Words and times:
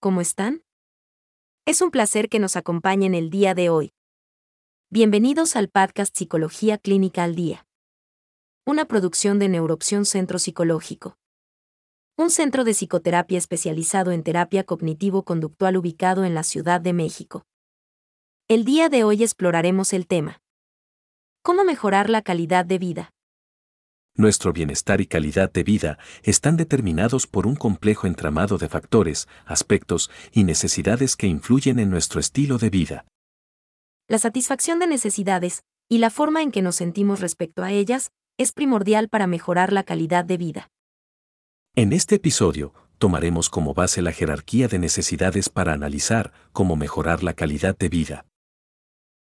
¿cómo 0.00 0.20
están? 0.20 0.62
Es 1.66 1.82
un 1.82 1.90
placer 1.90 2.28
que 2.28 2.38
nos 2.38 2.54
acompañen 2.54 3.14
el 3.14 3.30
día 3.30 3.54
de 3.54 3.68
hoy. 3.68 3.92
Bienvenidos 4.90 5.56
al 5.56 5.68
podcast 5.68 6.16
Psicología 6.16 6.78
Clínica 6.78 7.24
al 7.24 7.34
Día. 7.34 7.66
Una 8.64 8.84
producción 8.84 9.40
de 9.40 9.48
Neuroopción 9.48 10.04
Centro 10.04 10.38
Psicológico. 10.38 11.18
Un 12.16 12.30
centro 12.30 12.62
de 12.62 12.74
psicoterapia 12.74 13.38
especializado 13.38 14.12
en 14.12 14.22
terapia 14.22 14.64
cognitivo-conductual 14.64 15.76
ubicado 15.76 16.24
en 16.24 16.34
la 16.34 16.44
Ciudad 16.44 16.80
de 16.80 16.92
México. 16.92 17.44
El 18.46 18.64
día 18.64 18.88
de 18.88 19.02
hoy 19.02 19.24
exploraremos 19.24 19.92
el 19.92 20.06
tema. 20.06 20.40
¿Cómo 21.42 21.64
mejorar 21.64 22.08
la 22.08 22.22
calidad 22.22 22.64
de 22.64 22.78
vida? 22.78 23.10
Nuestro 24.18 24.52
bienestar 24.52 25.00
y 25.00 25.06
calidad 25.06 25.52
de 25.52 25.62
vida 25.62 25.96
están 26.24 26.56
determinados 26.56 27.28
por 27.28 27.46
un 27.46 27.54
complejo 27.54 28.08
entramado 28.08 28.58
de 28.58 28.68
factores, 28.68 29.28
aspectos 29.46 30.10
y 30.32 30.42
necesidades 30.42 31.14
que 31.14 31.28
influyen 31.28 31.78
en 31.78 31.88
nuestro 31.88 32.18
estilo 32.18 32.58
de 32.58 32.68
vida. 32.68 33.04
La 34.08 34.18
satisfacción 34.18 34.80
de 34.80 34.88
necesidades 34.88 35.62
y 35.88 35.98
la 35.98 36.10
forma 36.10 36.42
en 36.42 36.50
que 36.50 36.62
nos 36.62 36.74
sentimos 36.74 37.20
respecto 37.20 37.62
a 37.62 37.70
ellas 37.70 38.10
es 38.38 38.50
primordial 38.50 39.08
para 39.08 39.28
mejorar 39.28 39.72
la 39.72 39.84
calidad 39.84 40.24
de 40.24 40.36
vida. 40.36 40.68
En 41.76 41.92
este 41.92 42.16
episodio, 42.16 42.74
tomaremos 42.98 43.48
como 43.48 43.72
base 43.72 44.02
la 44.02 44.10
jerarquía 44.10 44.66
de 44.66 44.80
necesidades 44.80 45.48
para 45.48 45.74
analizar 45.74 46.32
cómo 46.50 46.74
mejorar 46.74 47.22
la 47.22 47.34
calidad 47.34 47.78
de 47.78 47.88
vida. 47.88 48.26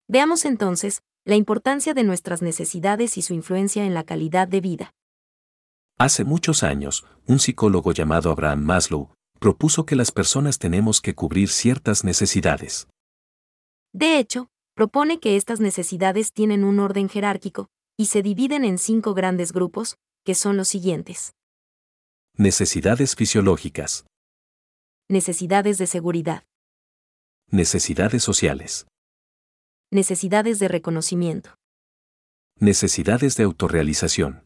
Veamos 0.08 0.44
entonces 0.44 1.04
la 1.28 1.36
importancia 1.36 1.94
de 1.94 2.06
nuestras 2.06 2.42
necesidades 2.42 3.18
y 3.18 3.22
su 3.22 3.34
influencia 3.34 3.86
en 3.86 3.94
la 3.94 4.06
calidad 4.06 4.48
de 4.48 4.62
vida. 4.62 4.94
Hace 5.98 6.24
muchos 6.24 6.64
años, 6.64 7.06
un 7.28 7.40
psicólogo 7.40 7.92
llamado 7.92 8.32
Abraham 8.32 8.64
Maslow 8.64 9.10
propuso 9.38 9.86
que 9.86 9.98
las 9.98 10.14
personas 10.14 10.58
tenemos 10.58 11.02
que 11.02 11.16
cubrir 11.16 11.50
ciertas 11.50 12.06
necesidades. 12.06 12.88
De 13.92 14.20
hecho, 14.20 14.48
propone 14.74 15.20
que 15.20 15.36
estas 15.36 15.60
necesidades 15.60 16.32
tienen 16.32 16.64
un 16.64 16.80
orden 16.80 17.10
jerárquico 17.10 17.68
y 17.98 18.06
se 18.06 18.22
dividen 18.22 18.64
en 18.64 18.78
cinco 18.78 19.14
grandes 19.14 19.52
grupos, 19.52 19.98
que 20.24 20.34
son 20.34 20.56
los 20.56 20.70
siguientes. 20.70 21.34
Necesidades 22.38 23.18
fisiológicas. 23.18 24.06
Necesidades 25.10 25.78
de 25.78 25.88
seguridad. 25.88 26.46
Necesidades 27.52 28.24
sociales. 28.24 28.88
Necesidades 29.92 30.60
de 30.60 30.68
reconocimiento. 30.68 31.56
Necesidades 32.60 33.38
de 33.38 33.46
autorrealización. 33.46 34.44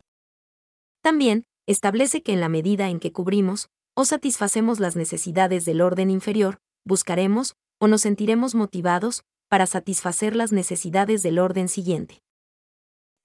También, 1.02 1.46
establece 1.66 2.22
que 2.22 2.34
en 2.34 2.42
la 2.42 2.48
medida 2.48 2.90
en 2.90 3.00
que 3.00 3.12
cubrimos 3.12 3.70
o 3.96 4.06
satisfacemos 4.06 4.80
las 4.80 4.96
necesidades 4.96 5.66
del 5.66 5.82
orden 5.82 6.12
inferior, 6.12 6.60
buscaremos 6.86 7.56
o 7.80 7.88
nos 7.88 8.02
sentiremos 8.02 8.54
motivados 8.54 9.24
para 9.50 9.66
satisfacer 9.66 10.36
las 10.36 10.52
necesidades 10.52 11.24
del 11.24 11.40
orden 11.40 11.70
siguiente. 11.70 12.20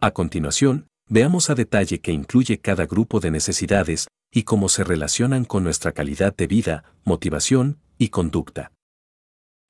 A 0.00 0.12
continuación, 0.12 0.86
veamos 1.10 1.50
a 1.50 1.54
detalle 1.54 2.00
qué 2.00 2.12
incluye 2.12 2.58
cada 2.62 2.86
grupo 2.86 3.20
de 3.20 3.30
necesidades 3.30 4.08
y 4.32 4.44
cómo 4.44 4.70
se 4.70 4.84
relacionan 4.84 5.44
con 5.44 5.64
nuestra 5.64 5.92
calidad 5.92 6.34
de 6.34 6.46
vida, 6.46 6.94
motivación 7.04 7.78
y 7.98 8.08
conducta. 8.08 8.72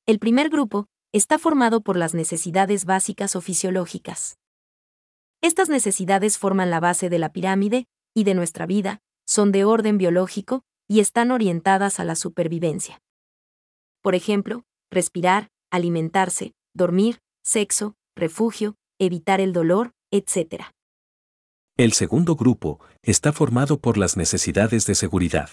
El 0.07 0.21
primer 0.21 0.49
grupo 0.49 0.87
está 1.13 1.39
formado 1.39 1.81
por 1.81 1.97
las 1.97 2.15
necesidades 2.15 2.85
básicas 2.85 3.37
o 3.37 3.41
fisiológicas. 3.41 4.39
Estas 5.41 5.69
necesidades 5.69 6.39
forman 6.39 6.71
la 6.71 6.81
base 6.81 7.09
de 7.09 7.19
la 7.19 7.33
pirámide 7.33 7.87
y 8.15 8.25
de 8.25 8.35
nuestra 8.35 8.67
vida, 8.67 9.01
son 9.27 9.53
de 9.53 9.65
orden 9.65 9.99
biológico 9.99 10.63
y 10.89 11.01
están 11.01 11.31
orientadas 11.31 12.01
a 12.01 12.05
la 12.05 12.17
supervivencia. 12.17 13.01
Por 14.03 14.15
ejemplo, 14.15 14.65
respirar, 14.91 15.49
alimentarse, 15.71 16.55
dormir, 16.75 17.21
sexo, 17.43 17.95
refugio, 18.17 18.77
evitar 18.99 19.41
el 19.41 19.53
dolor, 19.53 19.93
etc. 20.11 20.65
El 21.77 21.93
segundo 21.93 22.37
grupo 22.37 22.81
está 23.03 23.33
formado 23.33 23.79
por 23.79 23.99
las 23.99 24.17
necesidades 24.17 24.87
de 24.87 24.95
seguridad. 24.95 25.51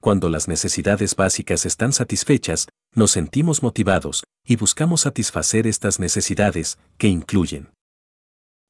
Cuando 0.00 0.28
las 0.28 0.48
necesidades 0.48 1.16
básicas 1.16 1.66
están 1.66 1.92
satisfechas, 1.92 2.68
nos 2.94 3.12
sentimos 3.12 3.62
motivados 3.62 4.24
y 4.44 4.56
buscamos 4.56 5.02
satisfacer 5.02 5.66
estas 5.66 6.00
necesidades, 6.00 6.78
que 6.98 7.08
incluyen 7.08 7.70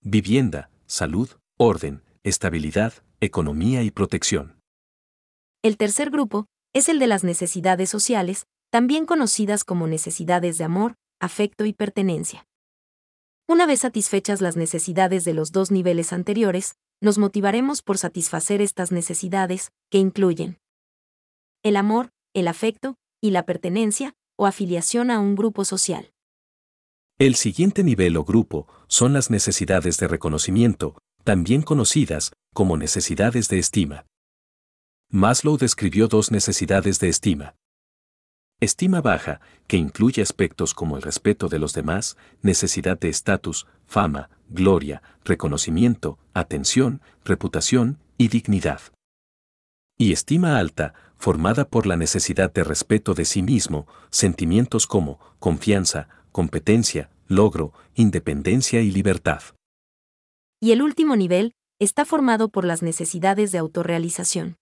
vivienda, 0.03 0.71
salud, 0.87 1.31
orden, 1.59 2.03
estabilidad, 2.23 2.95
economía 3.21 3.83
y 3.83 3.91
protección. 3.91 4.59
El 5.63 5.77
tercer 5.77 6.11
grupo 6.11 6.47
es 6.73 6.89
el 6.89 6.99
de 6.99 7.07
las 7.07 7.25
necesidades 7.25 7.91
sociales, 7.91 8.47
también 8.71 9.05
conocidas 9.05 9.65
como 9.65 9.87
necesidades 9.87 10.59
de 10.59 10.65
amor, 10.65 10.95
afecto 11.21 11.65
y 11.65 11.73
pertenencia. 11.73 12.47
Una 13.49 13.67
vez 13.67 13.81
satisfechas 13.81 14.41
las 14.41 14.57
necesidades 14.57 15.25
de 15.25 15.35
los 15.35 15.53
dos 15.53 15.71
niveles 15.71 16.13
anteriores, 16.13 16.77
nos 17.03 17.19
motivaremos 17.19 17.83
por 17.83 17.99
satisfacer 17.99 18.63
estas 18.63 18.93
necesidades, 18.93 19.73
que 19.91 19.99
incluyen 19.99 20.59
el 21.63 21.77
amor, 21.77 22.11
el 22.33 22.49
afecto 22.49 22.95
y 23.21 23.31
la 23.31 23.45
pertenencia 23.45 24.15
o 24.37 24.47
afiliación 24.47 25.11
a 25.11 25.21
un 25.21 25.37
grupo 25.37 25.65
social. 25.65 26.13
El 27.19 27.35
siguiente 27.35 27.85
nivel 27.85 28.17
o 28.17 28.25
grupo 28.25 28.67
son 28.89 29.13
las 29.13 29.31
necesidades 29.31 29.99
de 29.99 30.09
reconocimiento, 30.09 30.97
también 31.23 31.61
conocidas 31.61 32.33
como 32.55 32.77
necesidades 32.79 33.49
de 33.49 33.59
estima. 33.59 34.07
Maslow 35.11 35.59
describió 35.59 36.09
dos 36.09 36.31
necesidades 36.31 36.99
de 36.99 37.09
estima. 37.09 37.57
Estima 38.61 39.01
baja, 39.01 39.41
que 39.67 39.77
incluye 39.77 40.23
aspectos 40.23 40.75
como 40.75 40.97
el 40.97 41.03
respeto 41.03 41.49
de 41.49 41.59
los 41.59 41.73
demás, 41.73 42.17
necesidad 42.43 42.99
de 42.99 43.09
estatus, 43.09 43.67
fama, 43.87 44.31
gloria, 44.49 45.03
reconocimiento, 45.25 46.19
atención, 46.35 47.01
reputación 47.25 47.99
y 48.19 48.29
dignidad. 48.29 48.81
Y 50.00 50.15
estima 50.15 50.59
alta, 50.59 50.94
formada 51.19 51.69
por 51.69 51.87
la 51.87 51.94
necesidad 51.94 52.50
de 52.50 52.65
respeto 52.65 53.12
de 53.12 53.27
sí 53.27 53.43
mismo, 53.43 53.87
sentimientos 54.09 54.87
como 54.87 55.21
confianza, 55.38 56.09
competencia, 56.33 57.11
logro, 57.27 57.75
independencia 57.94 58.81
y 58.81 58.91
libertad. 58.91 59.43
Y 60.59 60.72
el 60.72 60.81
último 60.81 61.16
nivel 61.16 61.53
está 61.78 62.06
formado 62.06 62.49
por 62.49 62.65
las 62.65 62.83
necesidades 62.83 63.53
de 63.53 63.59
autorrealización. 63.59 64.56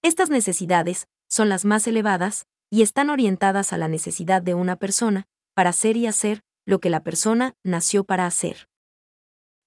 Estas 0.00 0.30
necesidades 0.30 1.06
son 1.28 1.50
las 1.50 1.66
más 1.66 1.86
elevadas 1.86 2.46
y 2.70 2.80
están 2.80 3.10
orientadas 3.10 3.74
a 3.74 3.76
la 3.76 3.88
necesidad 3.88 4.40
de 4.40 4.54
una 4.54 4.76
persona 4.76 5.26
para 5.54 5.74
ser 5.74 5.98
y 5.98 6.06
hacer 6.06 6.40
lo 6.64 6.80
que 6.80 6.88
la 6.88 7.02
persona 7.02 7.52
nació 7.62 8.04
para 8.04 8.24
hacer. 8.24 8.68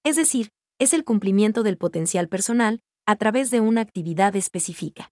Es 0.02 0.16
decir, 0.16 0.48
es 0.80 0.94
el 0.94 1.04
cumplimiento 1.04 1.62
del 1.62 1.78
potencial 1.78 2.28
personal 2.28 2.80
a 3.06 3.16
través 3.16 3.50
de 3.50 3.60
una 3.60 3.80
actividad 3.80 4.34
específica. 4.36 5.10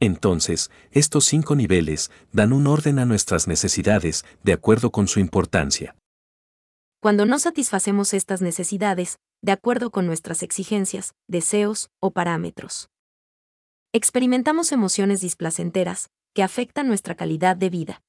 Entonces, 0.00 0.70
estos 0.90 1.26
cinco 1.26 1.54
niveles 1.54 2.10
dan 2.32 2.52
un 2.52 2.66
orden 2.66 2.98
a 2.98 3.04
nuestras 3.04 3.46
necesidades 3.46 4.24
de 4.42 4.54
acuerdo 4.54 4.90
con 4.90 5.08
su 5.08 5.20
importancia. 5.20 5.94
Cuando 7.00 7.26
no 7.26 7.38
satisfacemos 7.38 8.14
estas 8.14 8.40
necesidades, 8.40 9.18
de 9.42 9.52
acuerdo 9.52 9.90
con 9.90 10.06
nuestras 10.06 10.42
exigencias, 10.42 11.14
deseos 11.28 11.90
o 12.00 12.10
parámetros, 12.10 12.88
experimentamos 13.92 14.72
emociones 14.72 15.20
displacenteras 15.20 16.10
que 16.34 16.42
afectan 16.42 16.88
nuestra 16.88 17.14
calidad 17.14 17.56
de 17.56 17.70
vida. 17.70 18.02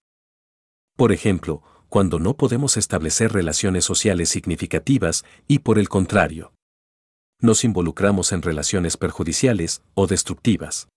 Por 0.96 1.12
ejemplo, 1.12 1.64
cuando 1.90 2.20
no 2.20 2.38
podemos 2.38 2.78
establecer 2.78 3.34
relaciones 3.34 3.84
sociales 3.84 4.30
significativas 4.30 5.26
y 5.48 5.60
por 5.60 5.80
el 5.80 5.90
contrario, 5.90 6.54
nos 7.42 7.64
involucramos 7.64 8.32
en 8.32 8.44
relaciones 8.44 8.98
perjudiciales 8.98 9.82
o 9.96 10.06
destructivas. 10.06 10.88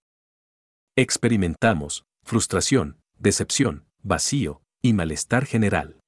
Experimentamos 0.97 2.05
frustración, 2.23 3.01
decepción, 3.19 3.87
vacío 4.03 4.61
y 4.83 4.93
malestar 4.93 5.47
general. 5.47 5.99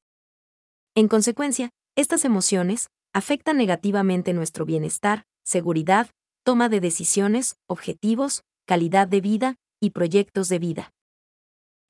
En 0.94 1.08
consecuencia, 1.08 1.70
estas 1.96 2.24
emociones 2.24 2.88
afectan 3.14 3.56
negativamente 3.56 4.34
nuestro 4.34 4.66
bienestar, 4.66 5.24
seguridad, 5.44 6.10
toma 6.44 6.68
de 6.68 6.80
decisiones, 6.80 7.56
objetivos, 7.66 8.42
calidad 8.66 9.08
de 9.08 9.20
vida 9.22 9.56
y 9.80 9.90
proyectos 9.90 10.48
de 10.48 10.58
vida. 10.58 10.90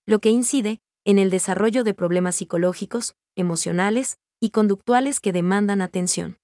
Lo 0.06 0.20
que 0.20 0.30
incide 0.30 0.78
en 1.04 1.18
el 1.18 1.30
desarrollo 1.30 1.82
de 1.82 1.94
problemas 1.94 2.36
psicológicos, 2.36 3.14
emocionales 3.34 4.18
y 4.40 4.50
conductuales 4.50 5.20
que 5.20 5.32
demandan 5.32 5.80
atención. 5.80 6.38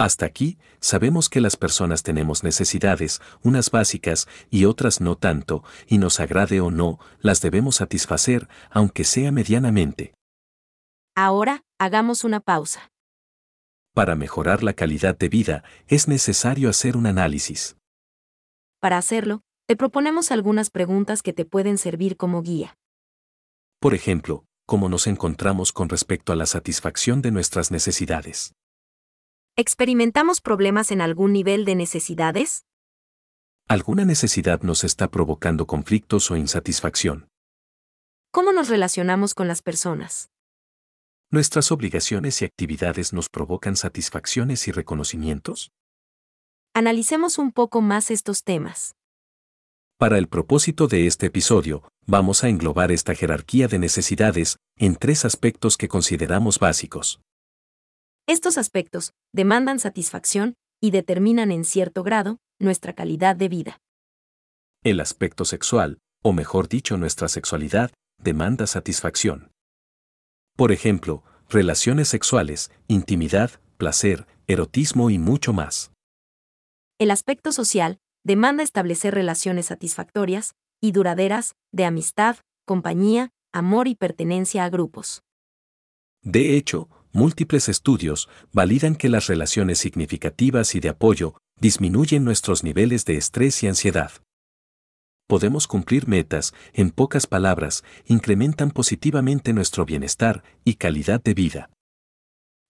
Hasta 0.00 0.24
aquí, 0.24 0.56
sabemos 0.80 1.28
que 1.28 1.42
las 1.42 1.58
personas 1.58 2.02
tenemos 2.02 2.42
necesidades, 2.42 3.20
unas 3.42 3.70
básicas 3.70 4.28
y 4.48 4.64
otras 4.64 5.02
no 5.02 5.14
tanto, 5.14 5.62
y 5.86 5.98
nos 5.98 6.20
agrade 6.20 6.62
o 6.62 6.70
no, 6.70 6.98
las 7.20 7.42
debemos 7.42 7.76
satisfacer, 7.76 8.48
aunque 8.70 9.04
sea 9.04 9.30
medianamente. 9.30 10.14
Ahora, 11.14 11.64
hagamos 11.78 12.24
una 12.24 12.40
pausa. 12.40 12.90
Para 13.92 14.14
mejorar 14.14 14.62
la 14.62 14.72
calidad 14.72 15.18
de 15.18 15.28
vida, 15.28 15.64
es 15.86 16.08
necesario 16.08 16.70
hacer 16.70 16.96
un 16.96 17.04
análisis. 17.04 17.76
Para 18.80 18.96
hacerlo, 18.96 19.42
te 19.66 19.76
proponemos 19.76 20.30
algunas 20.30 20.70
preguntas 20.70 21.20
que 21.20 21.34
te 21.34 21.44
pueden 21.44 21.76
servir 21.76 22.16
como 22.16 22.40
guía. 22.40 22.74
Por 23.80 23.92
ejemplo, 23.92 24.46
¿cómo 24.64 24.88
nos 24.88 25.06
encontramos 25.06 25.74
con 25.74 25.90
respecto 25.90 26.32
a 26.32 26.36
la 26.36 26.46
satisfacción 26.46 27.20
de 27.20 27.32
nuestras 27.32 27.70
necesidades? 27.70 28.54
¿Experimentamos 29.62 30.40
problemas 30.40 30.90
en 30.90 31.02
algún 31.02 31.34
nivel 31.34 31.66
de 31.66 31.74
necesidades? 31.74 32.64
¿Alguna 33.68 34.06
necesidad 34.06 34.62
nos 34.62 34.84
está 34.84 35.10
provocando 35.10 35.66
conflictos 35.66 36.30
o 36.30 36.36
insatisfacción? 36.36 37.28
¿Cómo 38.32 38.52
nos 38.52 38.70
relacionamos 38.70 39.34
con 39.34 39.48
las 39.48 39.60
personas? 39.60 40.30
¿Nuestras 41.30 41.72
obligaciones 41.72 42.40
y 42.40 42.46
actividades 42.46 43.12
nos 43.12 43.28
provocan 43.28 43.76
satisfacciones 43.76 44.66
y 44.66 44.72
reconocimientos? 44.72 45.72
Analicemos 46.72 47.36
un 47.36 47.52
poco 47.52 47.82
más 47.82 48.10
estos 48.10 48.44
temas. 48.44 48.94
Para 49.98 50.16
el 50.16 50.26
propósito 50.26 50.86
de 50.86 51.06
este 51.06 51.26
episodio, 51.26 51.82
vamos 52.06 52.44
a 52.44 52.48
englobar 52.48 52.92
esta 52.92 53.14
jerarquía 53.14 53.68
de 53.68 53.78
necesidades 53.78 54.56
en 54.78 54.96
tres 54.96 55.26
aspectos 55.26 55.76
que 55.76 55.88
consideramos 55.88 56.58
básicos. 56.60 57.20
Estos 58.30 58.58
aspectos 58.58 59.12
demandan 59.32 59.80
satisfacción 59.80 60.54
y 60.80 60.92
determinan 60.92 61.50
en 61.50 61.64
cierto 61.64 62.04
grado 62.04 62.38
nuestra 62.60 62.92
calidad 62.92 63.34
de 63.34 63.48
vida. 63.48 63.80
El 64.84 65.00
aspecto 65.00 65.44
sexual, 65.44 65.98
o 66.22 66.32
mejor 66.32 66.68
dicho 66.68 66.96
nuestra 66.96 67.26
sexualidad, 67.26 67.90
demanda 68.22 68.68
satisfacción. 68.68 69.50
Por 70.56 70.70
ejemplo, 70.70 71.24
relaciones 71.48 72.06
sexuales, 72.06 72.70
intimidad, 72.86 73.50
placer, 73.78 74.28
erotismo 74.46 75.10
y 75.10 75.18
mucho 75.18 75.52
más. 75.52 75.90
El 77.00 77.10
aspecto 77.10 77.50
social 77.50 77.98
demanda 78.24 78.62
establecer 78.62 79.12
relaciones 79.12 79.66
satisfactorias 79.66 80.54
y 80.80 80.92
duraderas 80.92 81.56
de 81.72 81.84
amistad, 81.84 82.36
compañía, 82.64 83.32
amor 83.52 83.88
y 83.88 83.96
pertenencia 83.96 84.64
a 84.64 84.70
grupos. 84.70 85.24
De 86.22 86.56
hecho, 86.56 86.88
múltiples 87.12 87.68
estudios 87.68 88.28
validan 88.52 88.96
que 88.96 89.08
las 89.08 89.26
relaciones 89.26 89.78
significativas 89.78 90.74
y 90.74 90.80
de 90.80 90.90
apoyo 90.90 91.34
disminuyen 91.60 92.24
nuestros 92.24 92.64
niveles 92.64 93.04
de 93.04 93.16
estrés 93.16 93.62
y 93.62 93.68
ansiedad 93.68 94.12
podemos 95.30 95.68
cumplir 95.68 96.08
metas, 96.08 96.54
en 96.72 96.90
pocas 96.90 97.28
palabras, 97.28 97.84
incrementan 98.04 98.72
positivamente 98.72 99.52
nuestro 99.52 99.84
bienestar 99.84 100.42
y 100.64 100.74
calidad 100.74 101.22
de 101.22 101.34
vida. 101.34 101.70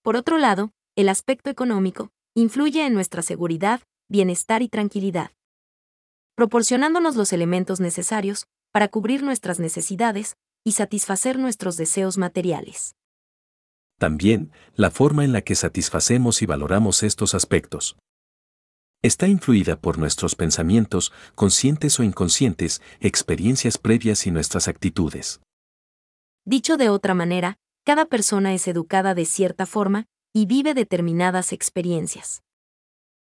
Por 0.02 0.14
otro 0.14 0.36
lado, 0.36 0.70
el 0.94 1.08
aspecto 1.08 1.48
económico 1.48 2.10
influye 2.34 2.84
en 2.84 2.92
nuestra 2.92 3.22
seguridad, 3.22 3.80
bienestar 4.10 4.60
y 4.60 4.68
tranquilidad, 4.68 5.30
proporcionándonos 6.36 7.16
los 7.16 7.32
elementos 7.32 7.80
necesarios 7.80 8.44
para 8.72 8.88
cubrir 8.88 9.22
nuestras 9.22 9.58
necesidades 9.58 10.36
y 10.62 10.72
satisfacer 10.72 11.38
nuestros 11.38 11.78
deseos 11.78 12.18
materiales. 12.18 12.94
También, 14.00 14.50
la 14.76 14.90
forma 14.90 15.26
en 15.26 15.32
la 15.32 15.42
que 15.42 15.54
satisfacemos 15.54 16.40
y 16.40 16.46
valoramos 16.46 17.02
estos 17.02 17.34
aspectos 17.34 17.98
está 19.02 19.28
influida 19.28 19.78
por 19.78 19.98
nuestros 19.98 20.36
pensamientos, 20.36 21.12
conscientes 21.34 22.00
o 22.00 22.02
inconscientes, 22.02 22.80
experiencias 23.00 23.76
previas 23.76 24.26
y 24.26 24.30
nuestras 24.30 24.68
actitudes. 24.68 25.40
Dicho 26.46 26.78
de 26.78 26.88
otra 26.88 27.12
manera, 27.12 27.58
cada 27.84 28.06
persona 28.06 28.54
es 28.54 28.68
educada 28.68 29.14
de 29.14 29.26
cierta 29.26 29.66
forma 29.66 30.06
y 30.34 30.46
vive 30.46 30.72
determinadas 30.72 31.52
experiencias. 31.52 32.42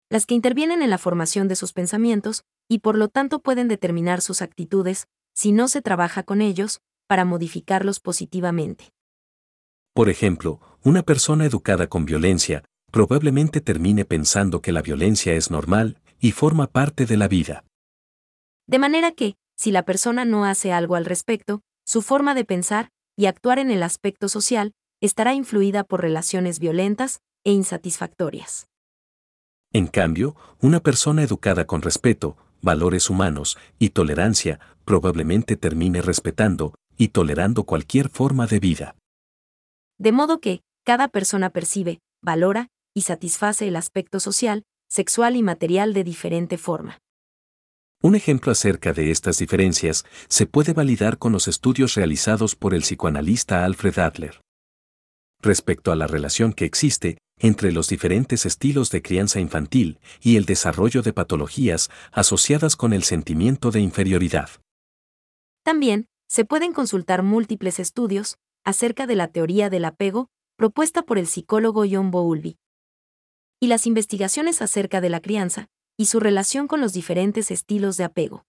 Las 0.09 0.25
que 0.25 0.35
intervienen 0.35 0.81
en 0.81 0.89
la 0.89 0.97
formación 0.97 1.49
de 1.49 1.57
sus 1.57 1.73
pensamientos 1.73 2.43
y 2.69 2.79
por 2.79 2.97
lo 2.97 3.09
tanto 3.09 3.39
pueden 3.39 3.67
determinar 3.67 4.21
sus 4.21 4.41
actitudes 4.41 5.07
si 5.33 5.51
no 5.51 5.67
se 5.67 5.81
trabaja 5.81 6.23
con 6.23 6.41
ellos 6.41 6.79
para 7.07 7.25
modificarlos 7.25 7.99
positivamente. 7.99 8.92
Por 9.93 10.09
ejemplo, 10.09 10.59
una 10.83 11.03
persona 11.03 11.45
educada 11.45 11.87
con 11.87 12.05
violencia 12.05 12.63
probablemente 12.91 13.61
termine 13.61 14.05
pensando 14.05 14.61
que 14.61 14.71
la 14.71 14.81
violencia 14.81 15.33
es 15.33 15.51
normal 15.51 16.01
y 16.19 16.31
forma 16.31 16.67
parte 16.67 17.05
de 17.05 17.17
la 17.17 17.27
vida. 17.27 17.63
De 18.67 18.79
manera 18.79 19.11
que, 19.11 19.35
si 19.55 19.71
la 19.71 19.83
persona 19.83 20.25
no 20.25 20.45
hace 20.45 20.71
algo 20.71 20.95
al 20.95 21.05
respecto, 21.05 21.61
su 21.85 22.01
forma 22.01 22.33
de 22.33 22.43
pensar 22.43 22.89
y 23.15 23.27
actuar 23.27 23.59
en 23.59 23.69
el 23.69 23.83
aspecto 23.83 24.29
social 24.29 24.73
estará 24.99 25.33
influida 25.33 25.83
por 25.83 26.01
relaciones 26.01 26.59
violentas 26.59 27.19
e 27.43 27.51
insatisfactorias. 27.51 28.67
En 29.73 29.87
cambio, 29.87 30.35
una 30.59 30.79
persona 30.79 31.23
educada 31.23 31.65
con 31.65 31.81
respeto, 31.81 32.37
valores 32.61 33.09
humanos 33.09 33.57
y 33.77 33.89
tolerancia 33.89 34.59
probablemente 34.85 35.55
termine 35.55 36.01
respetando 36.01 36.73
y 36.97 37.09
tolerando 37.09 37.63
cualquier 37.63 38.09
forma 38.09 38.47
de 38.47 38.59
vida. 38.59 38.95
De 40.03 40.11
modo 40.11 40.41
que, 40.41 40.59
cada 40.83 41.07
persona 41.07 41.51
percibe, 41.51 42.01
valora 42.21 42.67
y 42.93 43.03
satisface 43.03 43.69
el 43.69 43.77
aspecto 43.77 44.19
social, 44.19 44.65
sexual 44.89 45.37
y 45.37 45.43
material 45.43 45.93
de 45.93 46.03
diferente 46.03 46.57
forma. 46.57 46.99
Un 48.01 48.15
ejemplo 48.15 48.51
acerca 48.51 48.91
de 48.91 49.11
estas 49.11 49.37
diferencias 49.37 50.03
se 50.27 50.45
puede 50.45 50.73
validar 50.73 51.19
con 51.19 51.31
los 51.31 51.47
estudios 51.47 51.95
realizados 51.95 52.57
por 52.57 52.73
el 52.73 52.81
psicoanalista 52.81 53.63
Alfred 53.63 53.97
Adler. 53.97 54.41
Respecto 55.41 55.93
a 55.93 55.95
la 55.95 56.07
relación 56.07 56.51
que 56.51 56.65
existe 56.65 57.17
entre 57.37 57.71
los 57.71 57.87
diferentes 57.87 58.45
estilos 58.45 58.91
de 58.91 59.01
crianza 59.01 59.39
infantil 59.39 60.01
y 60.19 60.35
el 60.35 60.43
desarrollo 60.43 61.01
de 61.01 61.13
patologías 61.13 61.89
asociadas 62.11 62.75
con 62.75 62.91
el 62.91 63.03
sentimiento 63.03 63.71
de 63.71 63.79
inferioridad. 63.79 64.49
También, 65.63 66.07
se 66.27 66.43
pueden 66.43 66.73
consultar 66.73 67.23
múltiples 67.23 67.79
estudios 67.79 68.35
acerca 68.63 69.07
de 69.07 69.15
la 69.15 69.27
teoría 69.27 69.69
del 69.69 69.85
apego 69.85 70.29
propuesta 70.55 71.03
por 71.03 71.17
el 71.17 71.27
psicólogo 71.27 71.83
John 71.89 72.11
Bowlby, 72.11 72.57
y 73.59 73.67
las 73.67 73.87
investigaciones 73.87 74.61
acerca 74.61 75.01
de 75.01 75.09
la 75.09 75.21
crianza 75.21 75.69
y 75.97 76.05
su 76.05 76.19
relación 76.19 76.67
con 76.67 76.81
los 76.81 76.93
diferentes 76.93 77.51
estilos 77.51 77.97
de 77.97 78.03
apego. 78.03 78.45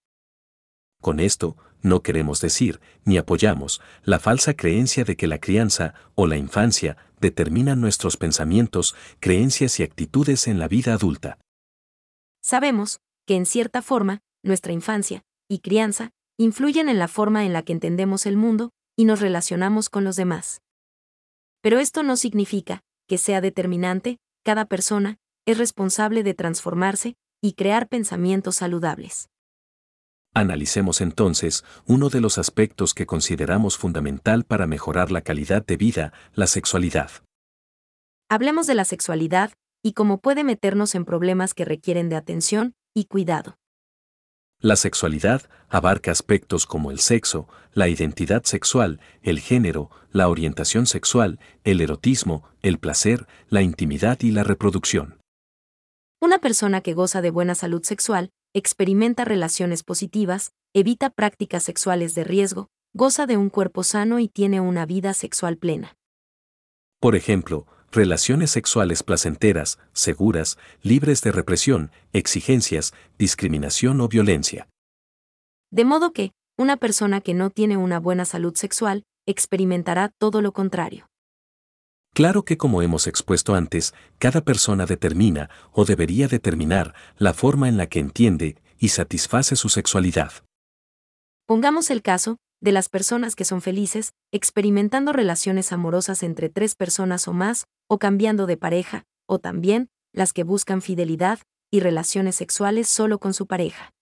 Con 1.00 1.20
esto, 1.20 1.56
no 1.82 2.02
queremos 2.02 2.40
decir, 2.40 2.80
ni 3.04 3.18
apoyamos, 3.18 3.80
la 4.02 4.18
falsa 4.18 4.54
creencia 4.54 5.04
de 5.04 5.16
que 5.16 5.26
la 5.26 5.38
crianza 5.38 5.94
o 6.14 6.26
la 6.26 6.36
infancia 6.36 6.96
determinan 7.20 7.80
nuestros 7.80 8.16
pensamientos, 8.16 8.96
creencias 9.20 9.78
y 9.80 9.82
actitudes 9.82 10.48
en 10.48 10.58
la 10.58 10.66
vida 10.66 10.94
adulta. 10.94 11.38
Sabemos 12.42 13.00
que, 13.26 13.36
en 13.36 13.46
cierta 13.46 13.82
forma, 13.82 14.22
nuestra 14.42 14.72
infancia 14.72 15.24
y 15.48 15.60
crianza 15.60 16.10
influyen 16.38 16.88
en 16.88 16.98
la 16.98 17.08
forma 17.08 17.44
en 17.44 17.52
la 17.52 17.62
que 17.62 17.72
entendemos 17.72 18.26
el 18.26 18.36
mundo 18.36 18.70
y 18.96 19.04
nos 19.04 19.20
relacionamos 19.20 19.88
con 19.88 20.04
los 20.04 20.16
demás. 20.16 20.60
Pero 21.60 21.78
esto 21.78 22.02
no 22.02 22.16
significa 22.16 22.82
que 23.06 23.18
sea 23.18 23.40
determinante 23.40 24.18
cada 24.44 24.66
persona 24.66 25.18
es 25.46 25.58
responsable 25.58 26.22
de 26.22 26.34
transformarse 26.34 27.16
y 27.42 27.54
crear 27.54 27.88
pensamientos 27.88 28.56
saludables. 28.56 29.28
Analicemos 30.34 31.00
entonces 31.00 31.64
uno 31.86 32.08
de 32.08 32.20
los 32.20 32.38
aspectos 32.38 32.92
que 32.92 33.06
consideramos 33.06 33.78
fundamental 33.78 34.44
para 34.44 34.66
mejorar 34.66 35.10
la 35.10 35.20
calidad 35.20 35.64
de 35.64 35.76
vida, 35.76 36.12
la 36.34 36.46
sexualidad. 36.46 37.10
Hablemos 38.28 38.66
de 38.66 38.74
la 38.74 38.84
sexualidad 38.84 39.52
y 39.82 39.92
cómo 39.92 40.18
puede 40.18 40.42
meternos 40.42 40.94
en 40.94 41.04
problemas 41.04 41.54
que 41.54 41.64
requieren 41.64 42.08
de 42.08 42.16
atención 42.16 42.74
y 42.94 43.04
cuidado. 43.04 43.56
La 44.64 44.76
sexualidad 44.76 45.42
abarca 45.68 46.11
aspectos 46.11 46.64
como 46.64 46.90
el 46.90 46.99
sexo, 46.99 47.47
la 47.75 47.87
identidad 47.87 48.44
sexual, 48.44 48.99
el 49.21 49.38
género, 49.38 49.90
la 50.11 50.26
orientación 50.26 50.87
sexual, 50.87 51.38
el 51.64 51.83
erotismo, 51.83 52.49
el 52.62 52.78
placer, 52.78 53.26
la 53.50 53.61
intimidad 53.61 54.18
y 54.23 54.30
la 54.30 54.42
reproducción. 54.42 55.18
Una 56.18 56.38
persona 56.38 56.80
que 56.80 56.94
goza 56.94 57.21
de 57.21 57.28
buena 57.28 57.54
salud 57.54 57.83
sexual, 57.83 58.30
experimenta 58.54 59.26
relaciones 59.26 59.83
positivas, 59.83 60.52
evita 60.73 61.11
prácticas 61.11 61.62
sexuales 61.62 62.14
de 62.14 62.25
riesgo, 62.25 62.68
goza 62.94 63.26
de 63.26 63.37
un 63.37 63.50
cuerpo 63.50 63.83
sano 63.83 64.18
y 64.18 64.28
tiene 64.28 64.62
una 64.62 64.87
vida 64.87 65.12
sexual 65.12 65.59
plena. 65.59 65.94
Por 67.00 67.16
ejemplo, 67.16 67.66
relaciones 67.94 68.50
sexuales 68.50 69.02
placenteras, 69.02 69.78
seguras, 69.92 70.58
libres 70.82 71.22
de 71.22 71.32
represión, 71.32 71.90
exigencias, 72.12 72.92
discriminación 73.18 74.00
o 74.00 74.08
violencia. 74.08 74.68
De 75.70 75.84
modo 75.84 76.12
que, 76.12 76.32
una 76.56 76.76
persona 76.76 77.20
que 77.20 77.34
no 77.34 77.50
tiene 77.50 77.76
una 77.76 77.98
buena 77.98 78.24
salud 78.24 78.54
sexual, 78.54 79.04
experimentará 79.26 80.10
todo 80.18 80.42
lo 80.42 80.52
contrario. 80.52 81.06
Claro 82.14 82.44
que 82.44 82.56
como 82.56 82.80
hemos 82.80 83.08
expuesto 83.08 83.56
antes, 83.56 83.92
cada 84.18 84.42
persona 84.42 84.86
determina 84.86 85.50
o 85.72 85.84
debería 85.84 86.28
determinar 86.28 86.94
la 87.18 87.34
forma 87.34 87.68
en 87.68 87.76
la 87.76 87.88
que 87.88 87.98
entiende 87.98 88.56
y 88.78 88.90
satisface 88.90 89.56
su 89.56 89.68
sexualidad. 89.68 90.32
Pongamos 91.46 91.90
el 91.90 92.02
caso 92.02 92.36
de 92.60 92.72
las 92.72 92.88
personas 92.88 93.34
que 93.34 93.44
son 93.44 93.60
felices, 93.60 94.12
experimentando 94.32 95.12
relaciones 95.12 95.72
amorosas 95.72 96.22
entre 96.22 96.48
tres 96.48 96.74
personas 96.76 97.28
o 97.28 97.32
más, 97.32 97.66
o 97.88 97.98
cambiando 97.98 98.46
de 98.46 98.56
pareja, 98.56 99.04
o 99.26 99.38
también 99.38 99.88
las 100.12 100.32
que 100.32 100.44
buscan 100.44 100.82
fidelidad 100.82 101.40
y 101.70 101.80
relaciones 101.80 102.36
sexuales 102.36 102.88
solo 102.88 103.18
con 103.18 103.34
su 103.34 103.46
pareja. 103.46 103.92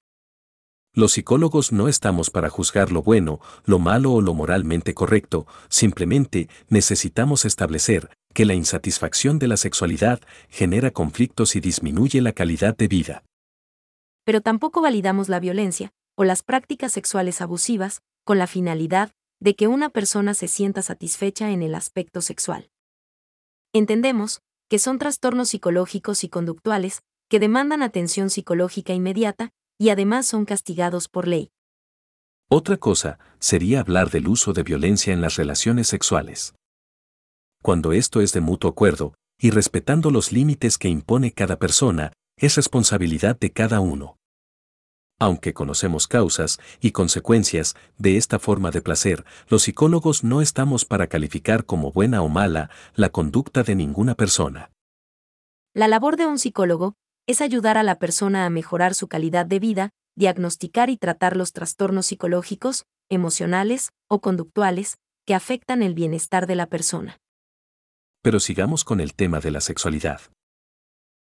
Los 0.95 1.13
psicólogos 1.13 1.73
no 1.73 1.89
estamos 1.89 2.29
para 2.29 2.51
juzgar 2.51 2.93
lo 2.93 3.03
bueno, 3.03 3.41
lo 3.65 3.79
malo 3.79 4.13
o 4.13 4.21
lo 4.21 4.35
moralmente 4.35 4.93
correcto, 4.93 5.47
simplemente 5.71 6.51
necesitamos 6.69 7.47
establecer 7.47 8.11
que 8.35 8.45
la 8.45 8.53
insatisfacción 8.53 9.39
de 9.39 9.49
la 9.49 9.57
sexualidad 9.57 10.21
genera 10.51 10.91
conflictos 10.91 11.57
y 11.57 11.61
disminuye 11.61 12.21
la 12.21 12.33
calidad 12.33 12.77
de 12.77 12.89
vida. 12.89 13.25
Pero 14.25 14.43
tampoco 14.43 14.83
validamos 14.83 15.31
la 15.31 15.41
violencia 15.41 15.93
o 16.15 16.25
las 16.25 16.43
prácticas 16.43 16.93
sexuales 16.93 17.41
abusivas 17.41 18.03
con 18.25 18.37
la 18.37 18.47
finalidad 18.47 19.13
de 19.41 19.57
que 19.57 19.69
una 19.69 19.89
persona 19.89 20.35
se 20.35 20.47
sienta 20.47 20.83
satisfecha 20.83 21.53
en 21.53 21.63
el 21.63 21.75
aspecto 21.75 22.21
sexual. 22.21 22.69
Entendemos 23.75 24.43
que 24.69 24.79
son 24.79 24.99
trastornos 24.99 25.49
psicológicos 25.49 26.25
y 26.25 26.29
conductuales 26.29 27.03
que 27.31 27.41
demandan 27.41 27.83
atención 27.83 28.29
psicológica 28.29 28.93
inmediata 28.93 29.51
y 29.79 29.89
además 29.89 30.27
son 30.27 30.45
castigados 30.45 31.09
por 31.09 31.27
ley. 31.27 31.51
Otra 32.51 32.77
cosa 32.77 33.19
sería 33.39 33.81
hablar 33.81 34.11
del 34.11 34.29
uso 34.29 34.53
de 34.53 34.63
violencia 34.63 35.15
en 35.15 35.23
las 35.23 35.37
relaciones 35.37 35.89
sexuales. 35.89 36.55
Cuando 37.63 37.93
esto 37.93 38.21
es 38.21 38.35
de 38.35 38.43
mutuo 38.43 38.69
acuerdo, 38.69 39.15
y 39.39 39.51
respetando 39.51 40.11
los 40.11 40.33
límites 40.33 40.77
que 40.77 40.89
impone 40.89 41.33
cada 41.33 41.59
persona, 41.59 42.13
es 42.37 42.57
responsabilidad 42.57 43.39
de 43.39 43.53
cada 43.53 43.81
uno. 43.81 44.19
Aunque 45.23 45.55
conocemos 45.55 46.09
causas 46.09 46.59
y 46.81 46.91
consecuencias 46.91 47.77
de 47.97 48.17
esta 48.17 48.41
forma 48.41 48.73
de 48.73 48.83
placer, 48.83 49.25
los 49.47 49.63
psicólogos 49.63 50.25
no 50.25 50.43
estamos 50.43 50.85
para 50.85 51.07
calificar 51.07 51.65
como 51.65 51.93
buena 51.93 52.23
o 52.23 52.29
mala 52.29 52.71
la 52.97 53.11
conducta 53.11 53.63
de 53.63 53.77
ninguna 53.77 54.17
persona. 54.17 54.73
La 55.75 55.87
labor 55.87 56.17
de 56.17 56.27
un 56.27 56.41
psicólogo 56.41 56.97
es 57.29 57.41
ayudar 57.41 57.79
a 57.79 57.85
la 57.85 58.01
persona 58.01 58.47
a 58.47 58.51
mejorar 58.51 58.95
su 58.95 59.07
calidad 59.07 59.47
de 59.47 59.61
vida, 59.61 59.91
diagnosticar 60.17 60.91
y 60.91 60.97
tratar 60.97 61.37
los 61.37 61.53
trastornos 61.53 62.07
psicológicos, 62.07 62.83
emocionales 63.09 63.91
o 64.09 64.21
conductuales 64.21 64.97
que 65.25 65.37
afectan 65.37 65.85
el 65.85 65.95
bienestar 65.95 66.49
de 66.49 66.57
la 66.57 66.67
persona. 66.67 67.19
Pero 68.23 68.41
sigamos 68.41 68.83
con 68.83 69.01
el 69.01 69.15
tema 69.15 69.39
de 69.39 69.53
la 69.53 69.61
sexualidad. 69.61 70.21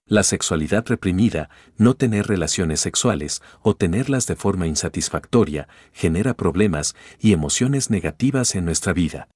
La 0.05 0.23
sexualidad 0.23 0.85
reprimida, 0.85 1.49
no 1.77 1.93
tener 1.93 2.27
relaciones 2.27 2.81
sexuales 2.81 3.41
o 3.61 3.75
tenerlas 3.75 4.27
de 4.27 4.35
forma 4.35 4.67
insatisfactoria, 4.67 5.69
genera 5.93 6.33
problemas 6.33 6.93
y 7.19 7.31
emociones 7.31 7.89
negativas 7.89 8.55
en 8.55 8.65
nuestra 8.65 8.91
vida. 8.91 9.29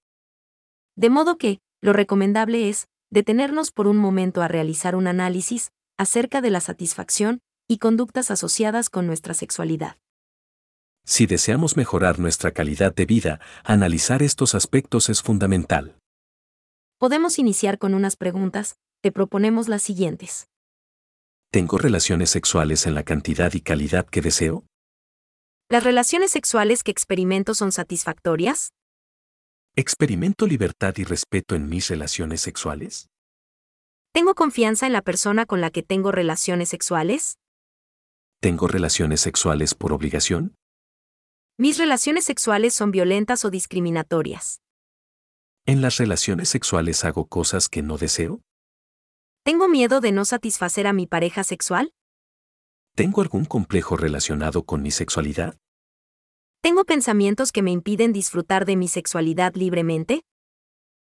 De 0.97 1.09
modo 1.09 1.37
que, 1.37 1.59
lo 1.81 1.93
recomendable 1.93 2.67
es, 2.67 2.87
detenernos 3.09 3.71
por 3.71 3.87
un 3.87 3.97
momento 3.97 4.41
a 4.41 4.49
realizar 4.49 4.95
un 4.95 5.07
análisis, 5.07 5.71
acerca 5.97 6.41
de 6.41 6.49
la 6.49 6.59
satisfacción 6.59 7.39
y 7.69 7.77
conductas 7.77 8.29
asociadas 8.29 8.89
con 8.89 9.07
nuestra 9.07 9.33
sexualidad. 9.33 9.95
Si 11.05 11.25
deseamos 11.25 11.77
mejorar 11.77 12.19
nuestra 12.19 12.51
calidad 12.51 12.93
de 12.93 13.05
vida, 13.05 13.39
analizar 13.63 14.21
estos 14.21 14.53
aspectos 14.53 15.07
es 15.07 15.21
fundamental. 15.21 15.95
Podemos 16.97 17.39
iniciar 17.39 17.77
con 17.77 17.93
unas 17.93 18.17
preguntas, 18.17 18.75
te 19.01 19.13
proponemos 19.13 19.69
las 19.69 19.81
siguientes. 19.81 20.49
¿Tengo 21.51 21.77
relaciones 21.77 22.29
sexuales 22.29 22.85
en 22.87 22.93
la 22.93 23.03
cantidad 23.03 23.53
y 23.53 23.61
calidad 23.61 24.05
que 24.05 24.21
deseo? 24.21 24.65
¿Las 25.69 25.83
relaciones 25.83 26.31
sexuales 26.31 26.83
que 26.83 26.91
experimento 26.91 27.53
son 27.53 27.71
satisfactorias? 27.71 28.71
¿Experimento 29.75 30.45
libertad 30.45 30.93
y 30.97 31.05
respeto 31.05 31.55
en 31.55 31.69
mis 31.69 31.87
relaciones 31.87 32.41
sexuales? 32.41 33.07
¿Tengo 34.13 34.35
confianza 34.35 34.87
en 34.87 34.93
la 34.93 35.01
persona 35.01 35.45
con 35.45 35.61
la 35.61 35.71
que 35.71 35.83
tengo 35.83 36.11
relaciones 36.11 36.69
sexuales? 36.69 37.37
¿Tengo 38.41 38.67
relaciones 38.67 39.21
sexuales 39.21 39.73
por 39.73 39.93
obligación? 39.93 40.55
Mis 41.57 41.77
relaciones 41.77 42.25
sexuales 42.25 42.73
son 42.73 42.91
violentas 42.91 43.45
o 43.45 43.49
discriminatorias. 43.49 44.59
¿En 45.65 45.81
las 45.81 45.97
relaciones 45.97 46.49
sexuales 46.49 47.05
hago 47.05 47.25
cosas 47.25 47.69
que 47.69 47.81
no 47.81 47.97
deseo? 47.97 48.41
¿Tengo 49.47 49.69
miedo 49.69 50.01
de 50.01 50.11
no 50.11 50.25
satisfacer 50.25 50.87
a 50.87 50.91
mi 50.91 51.07
pareja 51.07 51.41
sexual? 51.41 51.93
¿Tengo 52.97 53.21
algún 53.21 53.45
complejo 53.45 53.95
relacionado 53.95 54.63
con 54.63 54.81
mi 54.81 54.91
sexualidad? 54.91 55.55
¿Tengo 56.61 56.83
pensamientos 56.83 57.53
que 57.53 57.61
me 57.61 57.71
impiden 57.71 58.11
disfrutar 58.11 58.65
de 58.65 58.75
mi 58.75 58.89
sexualidad 58.89 59.55
libremente? 59.55 60.23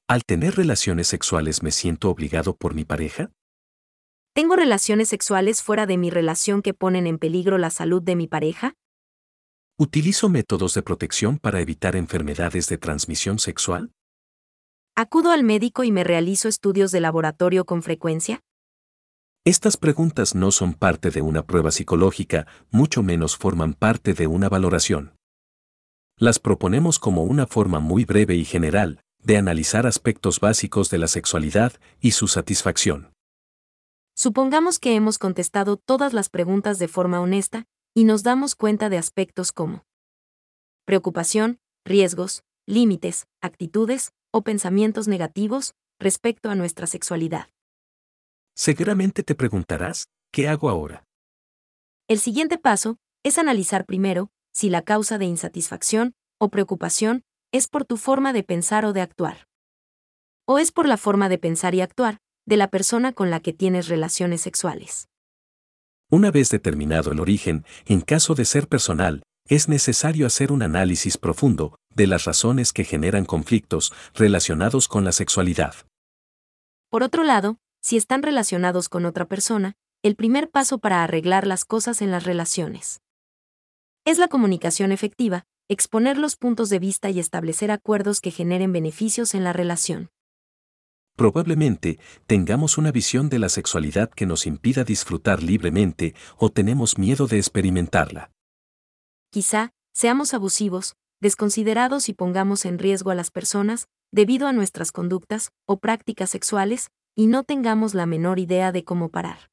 ¿Al 0.08 0.26
tener 0.26 0.56
relaciones 0.58 1.08
sexuales 1.08 1.64
me 1.64 1.72
siento 1.72 2.12
obligado 2.12 2.56
por 2.56 2.76
mi 2.76 2.86
pareja? 2.86 3.32
¿Tengo 4.36 4.56
relaciones 4.56 5.10
sexuales 5.10 5.64
fuera 5.64 5.88
de 5.88 5.98
mi 5.98 6.12
relación 6.12 6.62
que 6.62 6.76
ponen 6.76 7.08
en 7.08 7.18
peligro 7.18 7.58
la 7.58 7.72
salud 7.72 8.04
de 8.04 8.16
mi 8.16 8.28
pareja? 8.28 8.76
¿Utilizo 9.76 10.30
métodos 10.30 10.76
de 10.76 10.84
protección 10.84 11.40
para 11.40 11.62
evitar 11.62 11.96
enfermedades 11.96 12.70
de 12.70 12.78
transmisión 12.78 13.40
sexual? 13.40 13.92
¿Acudo 15.02 15.32
al 15.32 15.46
médico 15.46 15.86
y 15.86 15.94
me 15.94 16.04
realizo 16.04 16.50
estudios 16.50 16.92
de 16.92 17.00
laboratorio 17.00 17.64
con 17.64 17.84
frecuencia? 17.84 18.42
Estas 19.46 19.78
preguntas 19.78 20.36
no 20.36 20.52
son 20.52 20.74
parte 20.74 21.10
de 21.10 21.22
una 21.22 21.44
prueba 21.44 21.72
psicológica, 21.72 22.48
mucho 22.70 23.02
menos 23.02 23.38
forman 23.38 23.76
parte 23.76 24.14
de 24.14 24.28
una 24.28 24.50
valoración. 24.50 25.16
Las 26.18 26.40
proponemos 26.40 27.00
como 27.00 27.24
una 27.24 27.48
forma 27.48 27.80
muy 27.80 28.04
breve 28.04 28.36
y 28.36 28.44
general, 28.44 29.00
de 29.20 29.38
analizar 29.38 29.88
aspectos 29.88 30.42
básicos 30.42 30.90
de 30.90 30.98
la 30.98 31.08
sexualidad 31.08 31.72
y 32.02 32.12
su 32.12 32.28
satisfacción. 32.28 33.14
Supongamos 34.18 34.80
que 34.80 34.96
hemos 34.96 35.18
contestado 35.18 35.78
todas 35.78 36.12
las 36.12 36.28
preguntas 36.28 36.78
de 36.78 36.90
forma 36.90 37.22
honesta 37.22 37.68
y 37.96 38.04
nos 38.04 38.24
damos 38.24 38.54
cuenta 38.54 38.90
de 38.90 38.98
aspectos 38.98 39.54
como 39.54 39.86
preocupación, 40.84 41.58
riesgos, 41.86 42.44
límites, 42.66 43.28
actitudes 43.40 44.12
o 44.32 44.44
pensamientos 44.44 45.08
negativos 45.08 45.74
respecto 46.00 46.50
a 46.50 46.56
nuestra 46.56 46.88
sexualidad. 46.88 47.50
Seguramente 48.56 49.24
te 49.24 49.36
preguntarás, 49.36 50.08
¿qué 50.32 50.48
hago 50.48 50.70
ahora? 50.70 51.04
El 52.08 52.20
siguiente 52.20 52.58
paso 52.58 52.98
es 53.24 53.38
analizar 53.38 53.86
primero 53.86 54.30
si 54.52 54.70
la 54.70 54.82
causa 54.82 55.18
de 55.18 55.26
insatisfacción 55.26 56.14
o 56.40 56.50
preocupación 56.50 57.24
es 57.52 57.68
por 57.68 57.86
tu 57.86 57.98
forma 57.98 58.34
de 58.34 58.44
pensar 58.44 58.86
o 58.86 58.94
de 58.94 59.02
actuar. 59.02 59.48
O 60.46 60.60
es 60.60 60.72
por 60.72 60.88
la 60.88 60.98
forma 60.98 61.30
de 61.30 61.38
pensar 61.38 61.76
y 61.76 61.82
actuar 61.82 62.18
de 62.46 62.58
la 62.58 62.70
persona 62.70 63.14
con 63.14 63.30
la 63.30 63.40
que 63.40 63.54
tienes 63.54 63.88
relaciones 63.88 64.42
sexuales. 64.42 65.08
Una 66.10 66.32
vez 66.32 66.50
determinado 66.50 67.12
el 67.12 67.20
origen, 67.20 67.66
en 67.86 68.02
caso 68.02 68.34
de 68.34 68.46
ser 68.46 68.68
personal, 68.68 69.22
es 69.50 69.68
necesario 69.68 70.26
hacer 70.26 70.52
un 70.52 70.62
análisis 70.62 71.18
profundo 71.18 71.78
de 71.94 72.08
las 72.08 72.24
razones 72.24 72.72
que 72.72 72.86
generan 72.86 73.26
conflictos 73.26 73.92
relacionados 74.14 74.88
con 74.88 75.04
la 75.04 75.12
sexualidad. 75.12 75.74
Por 76.90 77.04
otro 77.04 77.24
lado, 77.24 77.58
si 77.82 77.98
están 77.98 78.24
relacionados 78.24 78.88
con 78.88 79.06
otra 79.06 79.26
persona, 79.26 79.74
el 80.04 80.16
primer 80.16 80.50
paso 80.50 80.78
para 80.78 81.04
arreglar 81.04 81.46
las 81.46 81.66
cosas 81.66 82.02
en 82.02 82.12
las 82.12 82.24
relaciones 82.24 83.02
es 84.06 84.18
la 84.18 84.28
comunicación 84.28 84.92
efectiva, 84.92 85.44
exponer 85.68 86.18
los 86.18 86.36
puntos 86.36 86.70
de 86.70 86.80
vista 86.80 87.12
y 87.12 87.20
establecer 87.20 87.70
acuerdos 87.70 88.22
que 88.22 88.32
generen 88.32 88.72
beneficios 88.72 89.36
en 89.36 89.44
la 89.44 89.54
relación. 89.54 90.10
Probablemente 91.16 92.00
tengamos 92.26 92.78
una 92.78 92.92
visión 92.92 93.30
de 93.30 93.38
la 93.38 93.50
sexualidad 93.50 94.10
que 94.10 94.26
nos 94.26 94.48
impida 94.48 94.84
disfrutar 94.84 95.44
libremente 95.44 96.16
o 96.38 96.50
tenemos 96.50 96.98
miedo 96.98 97.28
de 97.28 97.38
experimentarla. 97.38 98.32
Quizá 99.32 99.74
seamos 99.94 100.34
abusivos, 100.34 100.96
desconsiderados 101.22 102.10
y 102.10 102.14
pongamos 102.14 102.66
en 102.66 102.80
riesgo 102.80 103.12
a 103.12 103.16
las 103.16 103.30
personas 103.30 103.88
debido 104.12 104.48
a 104.48 104.54
nuestras 104.54 104.92
conductas 104.92 105.52
o 105.68 105.80
prácticas 105.80 106.32
sexuales 106.32 106.90
y 107.16 107.28
no 107.28 107.44
tengamos 107.44 107.94
la 107.94 108.08
menor 108.08 108.40
idea 108.40 108.72
de 108.72 108.84
cómo 108.84 109.10
parar. 109.10 109.52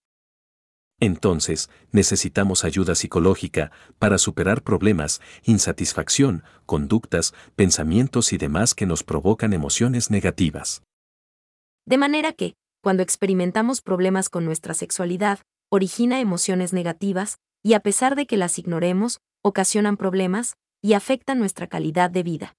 Entonces, 0.98 1.68
necesitamos 1.92 2.64
ayuda 2.64 2.94
psicológica 2.94 3.70
para 3.98 4.16
superar 4.16 4.62
problemas, 4.62 5.20
insatisfacción, 5.42 6.42
conductas, 6.64 7.34
pensamientos 7.54 8.32
y 8.32 8.38
demás 8.38 8.74
que 8.74 8.86
nos 8.86 9.04
provocan 9.04 9.52
emociones 9.52 10.10
negativas. 10.10 10.82
De 11.84 11.98
manera 11.98 12.32
que, 12.32 12.54
cuando 12.82 13.02
experimentamos 13.02 13.82
problemas 13.82 14.30
con 14.30 14.46
nuestra 14.46 14.72
sexualidad, 14.72 15.40
origina 15.70 16.18
emociones 16.20 16.72
negativas, 16.72 17.36
y 17.62 17.74
a 17.74 17.80
pesar 17.80 18.16
de 18.16 18.26
que 18.26 18.38
las 18.38 18.58
ignoremos, 18.58 19.20
ocasionan 19.46 19.96
problemas 19.96 20.56
y 20.82 20.94
afectan 20.94 21.38
nuestra 21.38 21.68
calidad 21.68 22.10
de 22.10 22.24
vida. 22.24 22.56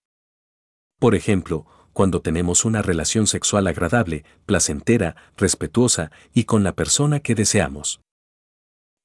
Por 1.00 1.16
ejemplo, 1.16 1.66
cuando 1.92 2.22
tenemos 2.22 2.64
una 2.64 2.82
relación 2.82 3.28
sexual 3.28 3.68
agradable, 3.68 4.24
placentera, 4.46 5.18
respetuosa 5.36 6.12
y 6.34 6.46
con 6.46 6.64
la 6.64 6.74
persona 6.76 7.20
que 7.20 7.36
deseamos. 7.36 8.00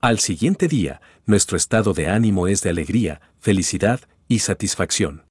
Al 0.00 0.20
siguiente 0.20 0.68
día, 0.68 1.00
nuestro 1.26 1.56
estado 1.56 1.92
de 1.92 2.06
ánimo 2.06 2.46
es 2.46 2.62
de 2.62 2.70
alegría, 2.70 3.20
felicidad 3.40 4.00
y 4.28 4.38
satisfacción. 4.38 5.26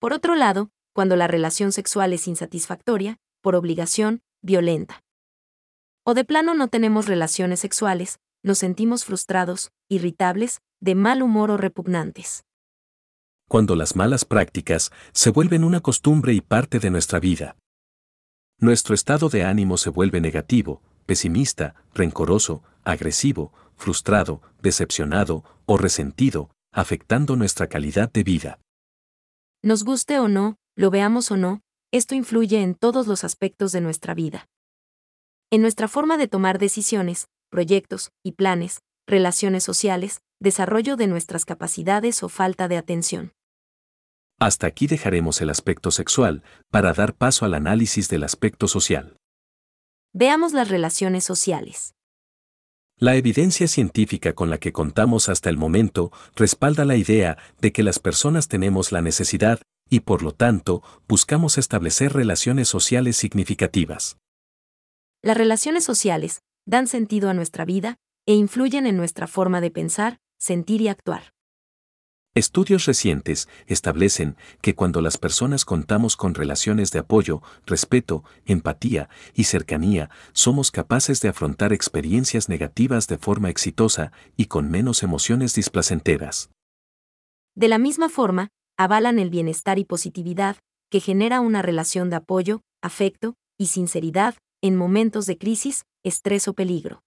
Por 0.00 0.12
otro 0.12 0.34
lado, 0.34 0.70
cuando 0.92 1.14
la 1.14 1.28
relación 1.28 1.70
sexual 1.70 2.12
es 2.12 2.26
insatisfactoria, 2.26 3.18
por 3.42 3.54
obligación, 3.54 4.22
violenta. 4.42 5.04
O 6.04 6.14
de 6.14 6.24
plano 6.24 6.54
no 6.54 6.66
tenemos 6.66 7.06
relaciones 7.06 7.60
sexuales, 7.60 8.18
nos 8.42 8.58
sentimos 8.58 9.04
frustrados, 9.04 9.70
irritables, 9.88 10.60
de 10.80 10.94
mal 10.94 11.22
humor 11.22 11.50
o 11.50 11.56
repugnantes. 11.56 12.44
Cuando 13.48 13.76
las 13.76 13.96
malas 13.96 14.24
prácticas 14.24 14.90
se 15.12 15.30
vuelven 15.30 15.64
una 15.64 15.80
costumbre 15.80 16.32
y 16.32 16.40
parte 16.40 16.78
de 16.78 16.90
nuestra 16.90 17.20
vida. 17.20 17.56
Nuestro 18.58 18.94
estado 18.94 19.28
de 19.28 19.44
ánimo 19.44 19.76
se 19.76 19.90
vuelve 19.90 20.20
negativo, 20.20 20.80
pesimista, 21.06 21.74
rencoroso, 21.92 22.62
agresivo, 22.84 23.52
frustrado, 23.76 24.40
decepcionado 24.62 25.44
o 25.66 25.76
resentido, 25.76 26.50
afectando 26.72 27.36
nuestra 27.36 27.68
calidad 27.68 28.10
de 28.12 28.22
vida. 28.22 28.58
Nos 29.62 29.84
guste 29.84 30.18
o 30.18 30.28
no, 30.28 30.56
lo 30.76 30.90
veamos 30.90 31.30
o 31.30 31.36
no, 31.36 31.60
esto 31.92 32.14
influye 32.14 32.62
en 32.62 32.74
todos 32.74 33.06
los 33.06 33.24
aspectos 33.24 33.72
de 33.72 33.80
nuestra 33.80 34.14
vida. 34.14 34.46
En 35.50 35.62
nuestra 35.62 35.88
forma 35.88 36.16
de 36.16 36.26
tomar 36.26 36.58
decisiones, 36.58 37.28
proyectos 37.50 38.10
y 38.24 38.32
planes, 38.32 38.80
relaciones 39.06 39.64
sociales, 39.64 40.20
desarrollo 40.40 40.96
de 40.96 41.06
nuestras 41.06 41.44
capacidades 41.44 42.22
o 42.22 42.28
falta 42.28 42.68
de 42.68 42.76
atención. 42.76 43.32
Hasta 44.38 44.66
aquí 44.66 44.86
dejaremos 44.86 45.40
el 45.40 45.50
aspecto 45.50 45.90
sexual 45.90 46.42
para 46.70 46.92
dar 46.92 47.14
paso 47.14 47.44
al 47.44 47.54
análisis 47.54 48.08
del 48.08 48.24
aspecto 48.24 48.66
social. 48.66 49.16
Veamos 50.12 50.52
las 50.52 50.68
relaciones 50.68 51.24
sociales. 51.24 51.94
La 52.96 53.16
evidencia 53.16 53.66
científica 53.66 54.34
con 54.34 54.50
la 54.50 54.58
que 54.58 54.72
contamos 54.72 55.28
hasta 55.28 55.50
el 55.50 55.56
momento 55.56 56.12
respalda 56.36 56.84
la 56.84 56.96
idea 56.96 57.36
de 57.60 57.72
que 57.72 57.82
las 57.82 57.98
personas 57.98 58.48
tenemos 58.48 58.92
la 58.92 59.02
necesidad 59.02 59.60
y 59.90 60.00
por 60.00 60.22
lo 60.22 60.32
tanto 60.32 60.82
buscamos 61.08 61.58
establecer 61.58 62.12
relaciones 62.12 62.68
sociales 62.68 63.16
significativas. 63.16 64.16
Las 65.22 65.36
relaciones 65.36 65.84
sociales 65.84 66.42
dan 66.66 66.86
sentido 66.86 67.28
a 67.30 67.34
nuestra 67.34 67.64
vida 67.64 67.96
e 68.26 68.34
influyen 68.34 68.86
en 68.86 68.96
nuestra 68.96 69.26
forma 69.26 69.60
de 69.60 69.70
pensar, 69.70 70.18
sentir 70.38 70.80
y 70.80 70.88
actuar. 70.88 71.34
Estudios 72.36 72.86
recientes 72.86 73.48
establecen 73.68 74.36
que 74.60 74.74
cuando 74.74 75.00
las 75.00 75.18
personas 75.18 75.64
contamos 75.64 76.16
con 76.16 76.34
relaciones 76.34 76.90
de 76.90 76.98
apoyo, 76.98 77.42
respeto, 77.64 78.24
empatía 78.44 79.08
y 79.34 79.44
cercanía, 79.44 80.10
somos 80.32 80.72
capaces 80.72 81.20
de 81.20 81.28
afrontar 81.28 81.72
experiencias 81.72 82.48
negativas 82.48 83.06
de 83.06 83.18
forma 83.18 83.50
exitosa 83.50 84.10
y 84.36 84.46
con 84.46 84.68
menos 84.68 85.04
emociones 85.04 85.54
displacenteras. 85.54 86.50
De 87.54 87.68
la 87.68 87.78
misma 87.78 88.08
forma, 88.08 88.48
avalan 88.76 89.20
el 89.20 89.30
bienestar 89.30 89.78
y 89.78 89.84
positividad, 89.84 90.56
que 90.90 90.98
genera 90.98 91.40
una 91.40 91.62
relación 91.62 92.10
de 92.10 92.16
apoyo, 92.16 92.62
afecto 92.82 93.36
y 93.56 93.66
sinceridad 93.66 94.34
en 94.60 94.74
momentos 94.74 95.26
de 95.26 95.38
crisis, 95.38 95.84
estrés 96.02 96.48
o 96.48 96.54
peligro. 96.54 97.03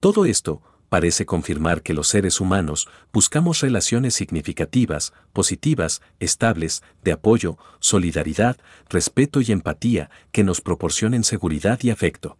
Todo 0.00 0.24
esto 0.24 0.62
parece 0.88 1.26
confirmar 1.26 1.82
que 1.82 1.92
los 1.92 2.08
seres 2.08 2.40
humanos 2.40 2.88
buscamos 3.12 3.60
relaciones 3.60 4.14
significativas, 4.14 5.12
positivas, 5.34 6.00
estables, 6.20 6.82
de 7.04 7.12
apoyo, 7.12 7.58
solidaridad, 7.80 8.56
respeto 8.88 9.42
y 9.42 9.52
empatía 9.52 10.10
que 10.32 10.42
nos 10.42 10.62
proporcionen 10.62 11.22
seguridad 11.22 11.78
y 11.82 11.90
afecto. 11.90 12.38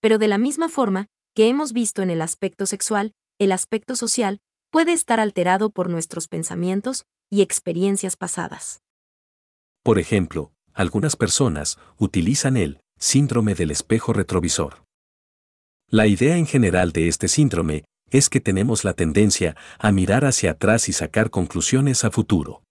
Pero 0.00 0.18
de 0.18 0.28
la 0.28 0.38
misma 0.38 0.68
forma 0.68 1.08
que 1.34 1.48
hemos 1.48 1.72
visto 1.72 2.00
en 2.00 2.10
el 2.10 2.22
aspecto 2.22 2.64
sexual, 2.66 3.12
el 3.40 3.50
aspecto 3.50 3.96
social 3.96 4.38
puede 4.70 4.92
estar 4.92 5.18
alterado 5.18 5.70
por 5.70 5.90
nuestros 5.90 6.28
pensamientos 6.28 7.06
y 7.28 7.42
experiencias 7.42 8.16
pasadas. 8.16 8.82
Por 9.82 9.98
ejemplo, 9.98 10.52
algunas 10.74 11.16
personas 11.16 11.78
utilizan 11.98 12.56
el 12.56 12.80
síndrome 12.98 13.56
del 13.56 13.72
espejo 13.72 14.12
retrovisor. 14.12 14.84
La 15.94 16.06
idea 16.06 16.38
en 16.38 16.46
general 16.46 16.92
de 16.92 17.06
este 17.06 17.28
síndrome 17.28 17.84
es 18.08 18.30
que 18.30 18.40
tenemos 18.40 18.82
la 18.82 18.94
tendencia 18.94 19.56
a 19.78 19.92
mirar 19.92 20.24
hacia 20.24 20.52
atrás 20.52 20.88
y 20.88 20.94
sacar 20.94 21.28
conclusiones 21.28 22.02
a 22.04 22.10
futuro. 22.10 22.62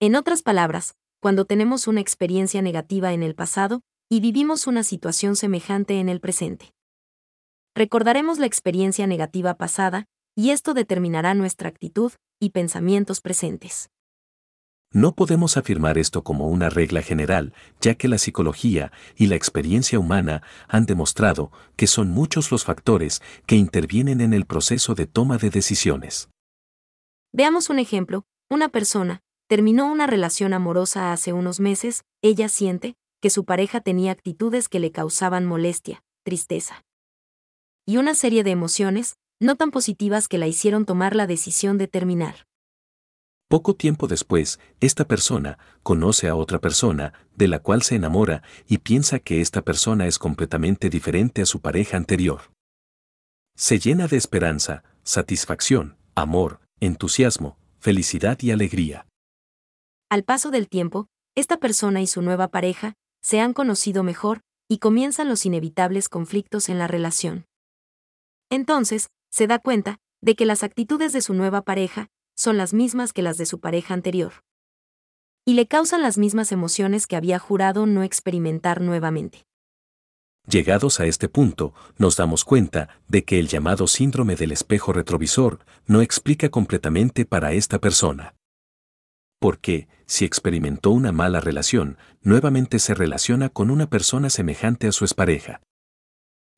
En 0.00 0.16
otras 0.16 0.42
palabras, 0.42 0.96
cuando 1.22 1.44
tenemos 1.44 1.86
una 1.86 2.00
experiencia 2.00 2.62
negativa 2.62 3.12
en 3.12 3.22
el 3.22 3.36
pasado 3.36 3.82
y 4.10 4.18
vivimos 4.18 4.66
una 4.66 4.82
situación 4.82 5.36
semejante 5.36 6.00
en 6.00 6.08
el 6.08 6.18
presente. 6.18 6.72
Recordaremos 7.76 8.40
la 8.40 8.46
experiencia 8.46 9.06
negativa 9.06 9.54
pasada, 9.54 10.06
y 10.34 10.50
esto 10.50 10.74
determinará 10.74 11.32
nuestra 11.34 11.68
actitud 11.68 12.10
y 12.40 12.50
pensamientos 12.50 13.20
presentes. 13.20 13.88
No 14.92 15.14
podemos 15.14 15.56
afirmar 15.56 15.98
esto 15.98 16.22
como 16.22 16.48
una 16.48 16.70
regla 16.70 17.02
general, 17.02 17.52
ya 17.80 17.94
que 17.96 18.08
la 18.08 18.18
psicología 18.18 18.92
y 19.16 19.26
la 19.26 19.34
experiencia 19.34 19.98
humana 19.98 20.42
han 20.68 20.86
demostrado 20.86 21.52
que 21.76 21.86
son 21.86 22.10
muchos 22.10 22.50
los 22.50 22.64
factores 22.64 23.20
que 23.46 23.56
intervienen 23.56 24.20
en 24.20 24.32
el 24.32 24.46
proceso 24.46 24.94
de 24.94 25.06
toma 25.06 25.38
de 25.38 25.50
decisiones. 25.50 26.28
Veamos 27.32 27.68
un 27.68 27.78
ejemplo. 27.78 28.24
Una 28.48 28.68
persona 28.68 29.22
terminó 29.48 29.90
una 29.90 30.06
relación 30.06 30.52
amorosa 30.54 31.12
hace 31.12 31.32
unos 31.32 31.60
meses, 31.60 32.04
ella 32.22 32.48
siente 32.48 32.94
que 33.20 33.30
su 33.30 33.44
pareja 33.44 33.80
tenía 33.80 34.12
actitudes 34.12 34.68
que 34.68 34.80
le 34.80 34.92
causaban 34.92 35.44
molestia, 35.44 36.02
tristeza 36.24 36.84
y 37.86 37.98
una 37.98 38.14
serie 38.14 38.42
de 38.42 38.50
emociones, 38.50 39.16
no 39.40 39.54
tan 39.54 39.70
positivas 39.70 40.26
que 40.26 40.38
la 40.38 40.48
hicieron 40.48 40.84
tomar 40.84 41.14
la 41.14 41.26
decisión 41.26 41.78
de 41.78 41.86
terminar. 41.86 42.46
Poco 43.48 43.74
tiempo 43.74 44.08
después, 44.08 44.58
esta 44.80 45.06
persona 45.06 45.58
conoce 45.84 46.26
a 46.26 46.34
otra 46.34 46.58
persona, 46.60 47.12
de 47.36 47.46
la 47.46 47.60
cual 47.60 47.82
se 47.82 47.94
enamora 47.94 48.42
y 48.66 48.78
piensa 48.78 49.20
que 49.20 49.40
esta 49.40 49.62
persona 49.62 50.08
es 50.08 50.18
completamente 50.18 50.90
diferente 50.90 51.42
a 51.42 51.46
su 51.46 51.60
pareja 51.60 51.96
anterior. 51.96 52.50
Se 53.56 53.78
llena 53.78 54.08
de 54.08 54.16
esperanza, 54.16 54.82
satisfacción, 55.04 55.96
amor, 56.16 56.60
entusiasmo, 56.80 57.56
felicidad 57.78 58.36
y 58.40 58.50
alegría. 58.50 59.06
Al 60.10 60.24
paso 60.24 60.50
del 60.50 60.68
tiempo, 60.68 61.06
esta 61.36 61.58
persona 61.58 62.02
y 62.02 62.08
su 62.08 62.22
nueva 62.22 62.48
pareja 62.48 62.94
se 63.22 63.38
han 63.38 63.52
conocido 63.52 64.02
mejor 64.02 64.40
y 64.68 64.78
comienzan 64.78 65.28
los 65.28 65.46
inevitables 65.46 66.08
conflictos 66.08 66.68
en 66.68 66.78
la 66.78 66.88
relación. 66.88 67.44
Entonces, 68.50 69.08
se 69.30 69.46
da 69.46 69.60
cuenta 69.60 69.98
de 70.20 70.34
que 70.34 70.46
las 70.46 70.64
actitudes 70.64 71.12
de 71.12 71.20
su 71.20 71.32
nueva 71.32 71.62
pareja 71.62 72.08
son 72.36 72.56
las 72.56 72.74
mismas 72.74 73.12
que 73.12 73.22
las 73.22 73.38
de 73.38 73.46
su 73.46 73.58
pareja 73.58 73.94
anterior. 73.94 74.44
Y 75.44 75.54
le 75.54 75.66
causan 75.66 76.02
las 76.02 76.18
mismas 76.18 76.52
emociones 76.52 77.06
que 77.06 77.16
había 77.16 77.38
jurado 77.38 77.86
no 77.86 78.02
experimentar 78.02 78.80
nuevamente. 78.80 79.46
Llegados 80.48 81.00
a 81.00 81.06
este 81.06 81.28
punto, 81.28 81.74
nos 81.98 82.16
damos 82.16 82.44
cuenta 82.44 82.88
de 83.08 83.24
que 83.24 83.40
el 83.40 83.48
llamado 83.48 83.88
síndrome 83.88 84.36
del 84.36 84.52
espejo 84.52 84.92
retrovisor 84.92 85.64
no 85.86 86.02
explica 86.02 86.50
completamente 86.50 87.24
para 87.24 87.52
esta 87.52 87.80
persona. 87.80 88.36
Porque, 89.40 89.88
si 90.06 90.24
experimentó 90.24 90.90
una 90.90 91.10
mala 91.10 91.40
relación, 91.40 91.98
nuevamente 92.22 92.78
se 92.78 92.94
relaciona 92.94 93.48
con 93.48 93.70
una 93.70 93.88
persona 93.88 94.30
semejante 94.30 94.86
a 94.86 94.92
su 94.92 95.04
expareja. 95.04 95.62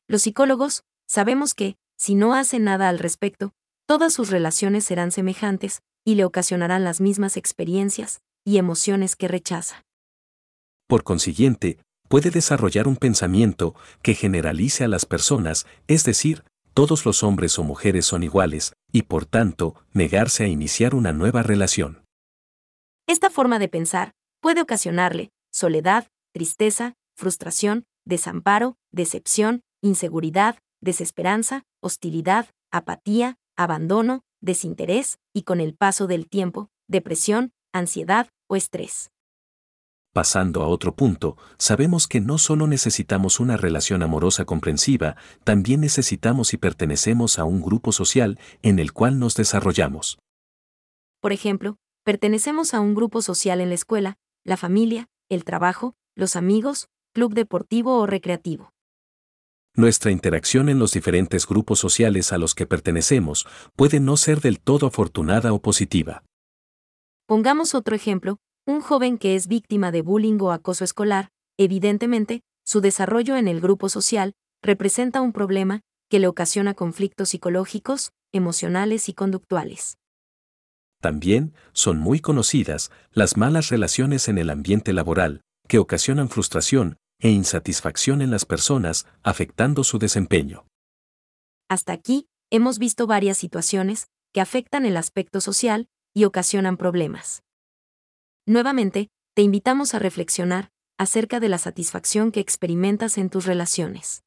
Los 0.07 0.21
psicólogos 0.21 0.83
sabemos 1.07 1.53
que, 1.55 1.75
si 1.97 2.15
no 2.15 2.35
hace 2.35 2.59
nada 2.59 2.89
al 2.89 2.99
respecto, 2.99 3.53
todas 3.89 4.13
sus 4.13 4.29
relaciones 4.29 4.85
serán 4.85 5.11
semejantes, 5.11 5.81
y 6.05 6.13
le 6.13 6.23
ocasionarán 6.23 6.83
las 6.83 7.01
mismas 7.01 7.37
experiencias 7.37 8.21
y 8.45 8.59
emociones 8.59 9.15
que 9.15 9.27
rechaza. 9.27 9.83
Por 10.87 11.03
consiguiente, 11.03 11.79
puede 12.07 12.29
desarrollar 12.29 12.87
un 12.87 12.97
pensamiento 12.97 13.73
que 14.03 14.13
generalice 14.13 14.83
a 14.83 14.87
las 14.87 15.07
personas, 15.07 15.65
es 15.87 16.03
decir, 16.03 16.43
todos 16.75 17.03
los 17.03 17.23
hombres 17.23 17.57
o 17.57 17.63
mujeres 17.63 18.05
son 18.05 18.21
iguales, 18.21 18.73
y 18.91 19.01
por 19.01 19.25
tanto, 19.25 19.73
negarse 19.91 20.43
a 20.43 20.47
iniciar 20.47 20.93
una 20.93 21.11
nueva 21.11 21.41
relación. 21.41 22.05
Esta 23.07 23.31
forma 23.31 23.57
de 23.57 23.69
pensar 23.69 24.11
puede 24.39 24.61
ocasionarle 24.61 25.31
soledad, 25.51 26.05
tristeza, 26.31 26.93
frustración, 27.17 27.85
desamparo, 28.05 28.77
decepción, 28.91 29.63
inseguridad, 29.81 30.59
desesperanza, 30.79 31.63
hostilidad, 31.81 32.49
apatía, 32.71 33.38
abandono, 33.59 34.23
desinterés 34.39 35.19
y 35.33 35.43
con 35.43 35.59
el 35.59 35.75
paso 35.75 36.07
del 36.07 36.29
tiempo, 36.29 36.69
depresión, 36.87 37.51
ansiedad 37.73 38.29
o 38.47 38.55
estrés. 38.55 39.11
Pasando 40.13 40.63
a 40.63 40.67
otro 40.67 40.95
punto, 40.95 41.37
sabemos 41.57 42.07
que 42.07 42.21
no 42.21 42.37
solo 42.37 42.67
necesitamos 42.67 43.41
una 43.41 43.57
relación 43.57 44.01
amorosa 44.01 44.45
comprensiva, 44.45 45.17
también 45.43 45.81
necesitamos 45.81 46.53
y 46.53 46.57
pertenecemos 46.57 47.37
a 47.37 47.43
un 47.43 47.61
grupo 47.61 47.91
social 47.91 48.39
en 48.63 48.79
el 48.79 48.93
cual 48.93 49.19
nos 49.19 49.35
desarrollamos. 49.35 50.19
Por 51.19 51.33
ejemplo, 51.33 51.75
pertenecemos 52.05 52.73
a 52.73 52.79
un 52.79 52.95
grupo 52.95 53.21
social 53.21 53.59
en 53.59 53.69
la 53.69 53.75
escuela, 53.75 54.15
la 54.45 54.55
familia, 54.55 55.09
el 55.27 55.43
trabajo, 55.43 55.95
los 56.15 56.37
amigos, 56.37 56.87
club 57.13 57.33
deportivo 57.33 57.97
o 57.97 58.07
recreativo. 58.07 58.71
Nuestra 59.79 60.11
interacción 60.11 60.67
en 60.67 60.77
los 60.77 60.91
diferentes 60.91 61.47
grupos 61.47 61.79
sociales 61.79 62.33
a 62.33 62.37
los 62.37 62.53
que 62.53 62.65
pertenecemos 62.65 63.47
puede 63.77 64.01
no 64.01 64.17
ser 64.17 64.41
del 64.41 64.59
todo 64.59 64.87
afortunada 64.87 65.53
o 65.53 65.61
positiva. 65.61 66.25
Pongamos 67.25 67.73
otro 67.73 67.95
ejemplo, 67.95 68.39
un 68.67 68.81
joven 68.81 69.17
que 69.17 69.35
es 69.35 69.47
víctima 69.47 69.93
de 69.93 70.01
bullying 70.01 70.37
o 70.41 70.51
acoso 70.51 70.83
escolar, 70.83 71.29
evidentemente, 71.57 72.41
su 72.65 72.81
desarrollo 72.81 73.37
en 73.37 73.47
el 73.47 73.61
grupo 73.61 73.87
social 73.87 74.33
representa 74.61 75.21
un 75.21 75.31
problema 75.31 75.79
que 76.09 76.19
le 76.19 76.27
ocasiona 76.27 76.73
conflictos 76.73 77.29
psicológicos, 77.29 78.11
emocionales 78.33 79.07
y 79.07 79.13
conductuales. 79.13 79.95
También 80.99 81.53
son 81.71 81.99
muy 81.99 82.19
conocidas 82.19 82.91
las 83.13 83.37
malas 83.37 83.69
relaciones 83.69 84.27
en 84.27 84.39
el 84.39 84.49
ambiente 84.49 84.91
laboral, 84.91 85.39
que 85.69 85.79
ocasionan 85.79 86.27
frustración 86.27 86.97
e 87.19 87.29
insatisfacción 87.29 88.21
en 88.21 88.31
las 88.31 88.45
personas, 88.45 89.05
afectando 89.23 89.83
su 89.83 89.99
desempeño. 89.99 90.65
Hasta 91.69 91.93
aquí, 91.93 92.27
hemos 92.49 92.79
visto 92.79 93.07
varias 93.07 93.37
situaciones 93.37 94.07
que 94.33 94.41
afectan 94.41 94.85
el 94.85 94.97
aspecto 94.97 95.41
social 95.41 95.87
y 96.13 96.23
ocasionan 96.23 96.77
problemas. 96.77 97.43
Nuevamente, 98.45 99.09
te 99.35 99.41
invitamos 99.41 99.93
a 99.93 99.99
reflexionar 99.99 100.71
acerca 100.97 101.39
de 101.39 101.49
la 101.49 101.57
satisfacción 101.57 102.31
que 102.31 102.39
experimentas 102.39 103.17
en 103.17 103.29
tus 103.29 103.45
relaciones. 103.45 104.23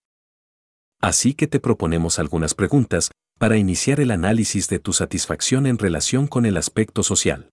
Así 1.00 1.35
que 1.35 1.46
te 1.46 1.61
proponemos 1.61 2.18
algunas 2.18 2.55
preguntas 2.55 3.11
para 3.38 3.57
iniciar 3.57 3.98
el 3.98 4.12
análisis 4.12 4.68
de 4.68 4.78
tu 4.78 4.92
satisfacción 4.92 5.66
en 5.66 5.78
relación 5.78 6.28
con 6.28 6.46
el 6.46 6.57
aspecto 6.57 7.02
social. 7.02 7.50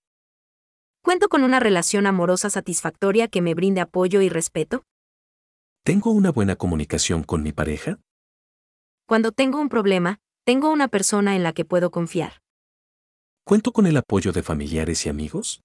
¿Cuento 1.02 1.28
con 1.28 1.42
una 1.42 1.58
relación 1.58 2.06
amorosa 2.06 2.48
satisfactoria 2.48 3.26
que 3.26 3.42
me 3.42 3.54
brinde 3.54 3.80
apoyo 3.80 4.20
y 4.20 4.28
respeto? 4.28 4.84
¿Tengo 5.82 6.10
una 6.10 6.30
buena 6.30 6.56
comunicación 6.56 7.22
con 7.24 7.42
mi 7.42 7.52
pareja? 7.52 7.98
Cuando 9.06 9.32
tengo 9.32 9.58
un 9.58 9.70
problema, 9.70 10.18
tengo 10.44 10.70
una 10.70 10.88
persona 10.88 11.36
en 11.36 11.42
la 11.42 11.54
que 11.54 11.64
puedo 11.64 11.90
confiar. 11.90 12.42
¿Cuento 13.44 13.72
con 13.72 13.86
el 13.86 13.96
apoyo 13.96 14.32
de 14.32 14.42
familiares 14.42 15.06
y 15.06 15.08
amigos? 15.08 15.62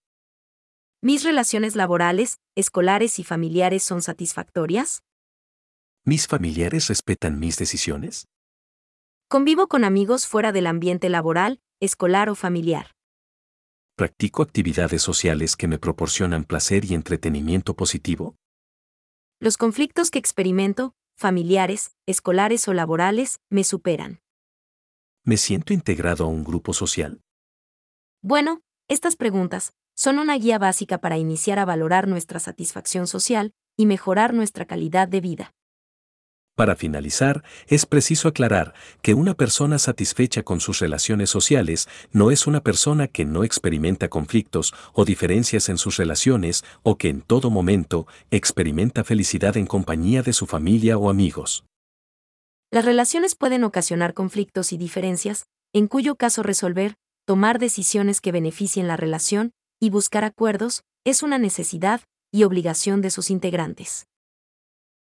¿Mis 1.02 1.24
relaciones 1.24 1.76
laborales, 1.76 2.40
escolares 2.56 3.20
y 3.20 3.26
familiares 3.26 3.84
son 3.84 4.02
satisfactorias? 4.02 5.04
¿Mis 6.06 6.28
familiares 6.28 6.88
respetan 6.88 7.38
mis 7.38 7.58
decisiones? 7.58 8.26
Convivo 9.28 9.68
con 9.68 9.84
amigos 9.84 10.28
fuera 10.28 10.54
del 10.54 10.68
ambiente 10.68 11.10
laboral, 11.10 11.60
escolar 11.82 12.30
o 12.30 12.36
familiar. 12.36 12.92
¿Practico 13.98 14.44
actividades 14.44 15.02
sociales 15.02 15.58
que 15.58 15.68
me 15.68 15.78
proporcionan 15.78 16.46
placer 16.46 16.86
y 16.86 16.94
entretenimiento 16.94 17.76
positivo? 17.76 18.38
Los 19.42 19.58
conflictos 19.58 20.12
que 20.12 20.20
experimento, 20.20 20.94
familiares, 21.18 21.94
escolares 22.06 22.68
o 22.70 22.74
laborales, 22.74 23.40
me 23.50 23.66
superan. 23.66 24.22
¿Me 25.26 25.36
siento 25.36 25.74
integrado 25.74 26.24
a 26.24 26.28
un 26.28 26.44
grupo 26.44 26.72
social? 26.72 27.22
Bueno, 28.22 28.62
estas 28.88 29.18
preguntas 29.18 29.74
son 29.94 30.20
una 30.20 30.38
guía 30.38 30.58
básica 30.58 31.00
para 31.00 31.18
iniciar 31.18 31.60
a 31.60 31.66
valorar 31.66 32.08
nuestra 32.08 32.40
satisfacción 32.40 33.08
social 33.08 33.54
y 33.76 33.88
mejorar 33.88 34.34
nuestra 34.34 34.66
calidad 34.66 35.08
de 35.08 35.20
vida. 35.20 35.55
Para 36.56 36.78
finalizar, 36.78 37.44
es 37.68 37.86
preciso 37.86 38.30
aclarar 38.30 38.74
que 39.02 39.14
una 39.14 39.34
persona 39.34 39.78
satisfecha 39.78 40.44
con 40.44 40.62
sus 40.62 40.80
relaciones 40.80 41.30
sociales 41.30 41.90
no 42.14 42.32
es 42.32 42.48
una 42.48 42.62
persona 42.62 43.10
que 43.10 43.26
no 43.26 43.44
experimenta 43.44 44.08
conflictos 44.08 44.74
o 44.94 45.04
diferencias 45.04 45.68
en 45.68 45.78
sus 45.78 45.98
relaciones 45.98 46.64
o 46.82 46.98
que 46.98 47.10
en 47.10 47.22
todo 47.22 47.50
momento 47.50 48.08
experimenta 48.32 49.04
felicidad 49.04 49.58
en 49.58 49.68
compañía 49.68 50.24
de 50.24 50.32
su 50.32 50.46
familia 50.46 50.98
o 50.98 51.10
amigos. 51.10 51.66
Las 52.72 52.86
relaciones 52.86 53.36
pueden 53.36 53.66
ocasionar 53.66 54.14
conflictos 54.14 54.72
y 54.72 54.78
diferencias, 54.78 55.48
en 55.74 55.88
cuyo 55.88 56.16
caso 56.16 56.42
resolver, 56.42 56.96
tomar 57.26 57.60
decisiones 57.60 58.22
que 58.22 58.32
beneficien 58.32 58.88
la 58.88 58.96
relación 58.96 59.52
y 59.82 59.90
buscar 59.90 60.24
acuerdos 60.24 60.84
es 61.04 61.22
una 61.22 61.38
necesidad 61.38 62.00
y 62.32 62.44
obligación 62.44 63.02
de 63.02 63.10
sus 63.10 63.30
integrantes. 63.30 64.08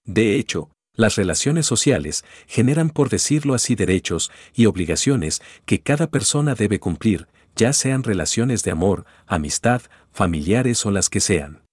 De 0.03 0.35
hecho, 0.35 0.69
las 0.95 1.15
relaciones 1.15 1.65
sociales 1.65 2.23
generan, 2.47 2.89
por 2.89 3.09
decirlo 3.09 3.55
así, 3.55 3.75
derechos 3.75 4.31
y 4.53 4.67
obligaciones 4.67 5.41
que 5.65 5.81
cada 5.81 6.07
persona 6.07 6.55
debe 6.55 6.79
cumplir, 6.79 7.27
ya 7.55 7.73
sean 7.73 8.03
relaciones 8.03 8.63
de 8.63 8.71
amor, 8.71 9.05
amistad, 9.25 9.81
familiares 10.11 10.85
o 10.85 10.91
las 10.91 11.09
que 11.09 11.19
sean. 11.19 11.63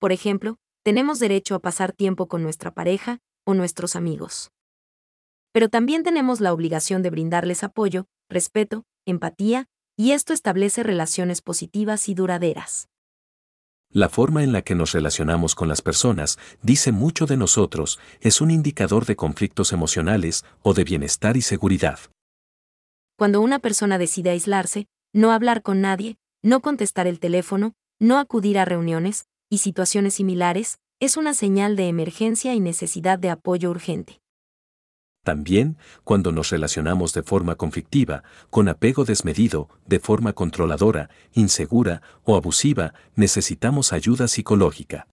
Por 0.00 0.12
ejemplo, 0.12 0.56
tenemos 0.84 1.18
derecho 1.18 1.54
a 1.54 1.60
pasar 1.60 1.92
tiempo 1.92 2.28
con 2.28 2.42
nuestra 2.42 2.72
pareja 2.72 3.20
o 3.44 3.54
nuestros 3.54 3.96
amigos. 3.96 4.50
Pero 5.52 5.68
también 5.68 6.02
tenemos 6.02 6.40
la 6.40 6.52
obligación 6.52 7.02
de 7.02 7.10
brindarles 7.10 7.64
apoyo, 7.64 8.06
respeto, 8.28 8.84
empatía, 9.06 9.66
y 9.96 10.12
esto 10.12 10.34
establece 10.34 10.82
relaciones 10.82 11.40
positivas 11.40 12.08
y 12.08 12.14
duraderas. 12.14 12.88
La 13.92 14.08
forma 14.08 14.42
en 14.42 14.52
la 14.52 14.62
que 14.62 14.74
nos 14.74 14.92
relacionamos 14.92 15.54
con 15.54 15.68
las 15.68 15.80
personas 15.80 16.38
dice 16.60 16.92
mucho 16.92 17.26
de 17.26 17.36
nosotros, 17.36 17.98
es 18.20 18.40
un 18.40 18.50
indicador 18.50 19.06
de 19.06 19.16
conflictos 19.16 19.72
emocionales 19.72 20.44
o 20.62 20.74
de 20.74 20.84
bienestar 20.84 21.36
y 21.36 21.42
seguridad. 21.42 21.98
Cuando 23.16 23.40
una 23.40 23.58
persona 23.58 23.96
decide 23.96 24.30
aislarse, 24.30 24.86
no 25.14 25.32
hablar 25.32 25.62
con 25.62 25.80
nadie, 25.80 26.16
no 26.42 26.60
contestar 26.60 27.06
el 27.06 27.20
teléfono, 27.20 27.72
no 27.98 28.18
acudir 28.18 28.58
a 28.58 28.64
reuniones 28.64 29.26
y 29.48 29.58
situaciones 29.58 30.14
similares, 30.14 30.78
es 31.00 31.16
una 31.16 31.32
señal 31.32 31.76
de 31.76 31.88
emergencia 31.88 32.54
y 32.54 32.60
necesidad 32.60 33.18
de 33.18 33.30
apoyo 33.30 33.70
urgente. 33.70 34.20
También, 35.26 35.76
cuando 36.04 36.30
nos 36.30 36.50
relacionamos 36.50 37.12
de 37.12 37.24
forma 37.24 37.56
conflictiva, 37.56 38.22
con 38.48 38.68
apego 38.68 39.04
desmedido, 39.04 39.68
de 39.84 39.98
forma 39.98 40.34
controladora, 40.34 41.10
insegura 41.32 42.00
o 42.22 42.36
abusiva, 42.36 42.94
necesitamos 43.16 43.92
ayuda 43.92 44.28
psicológica. 44.28 45.08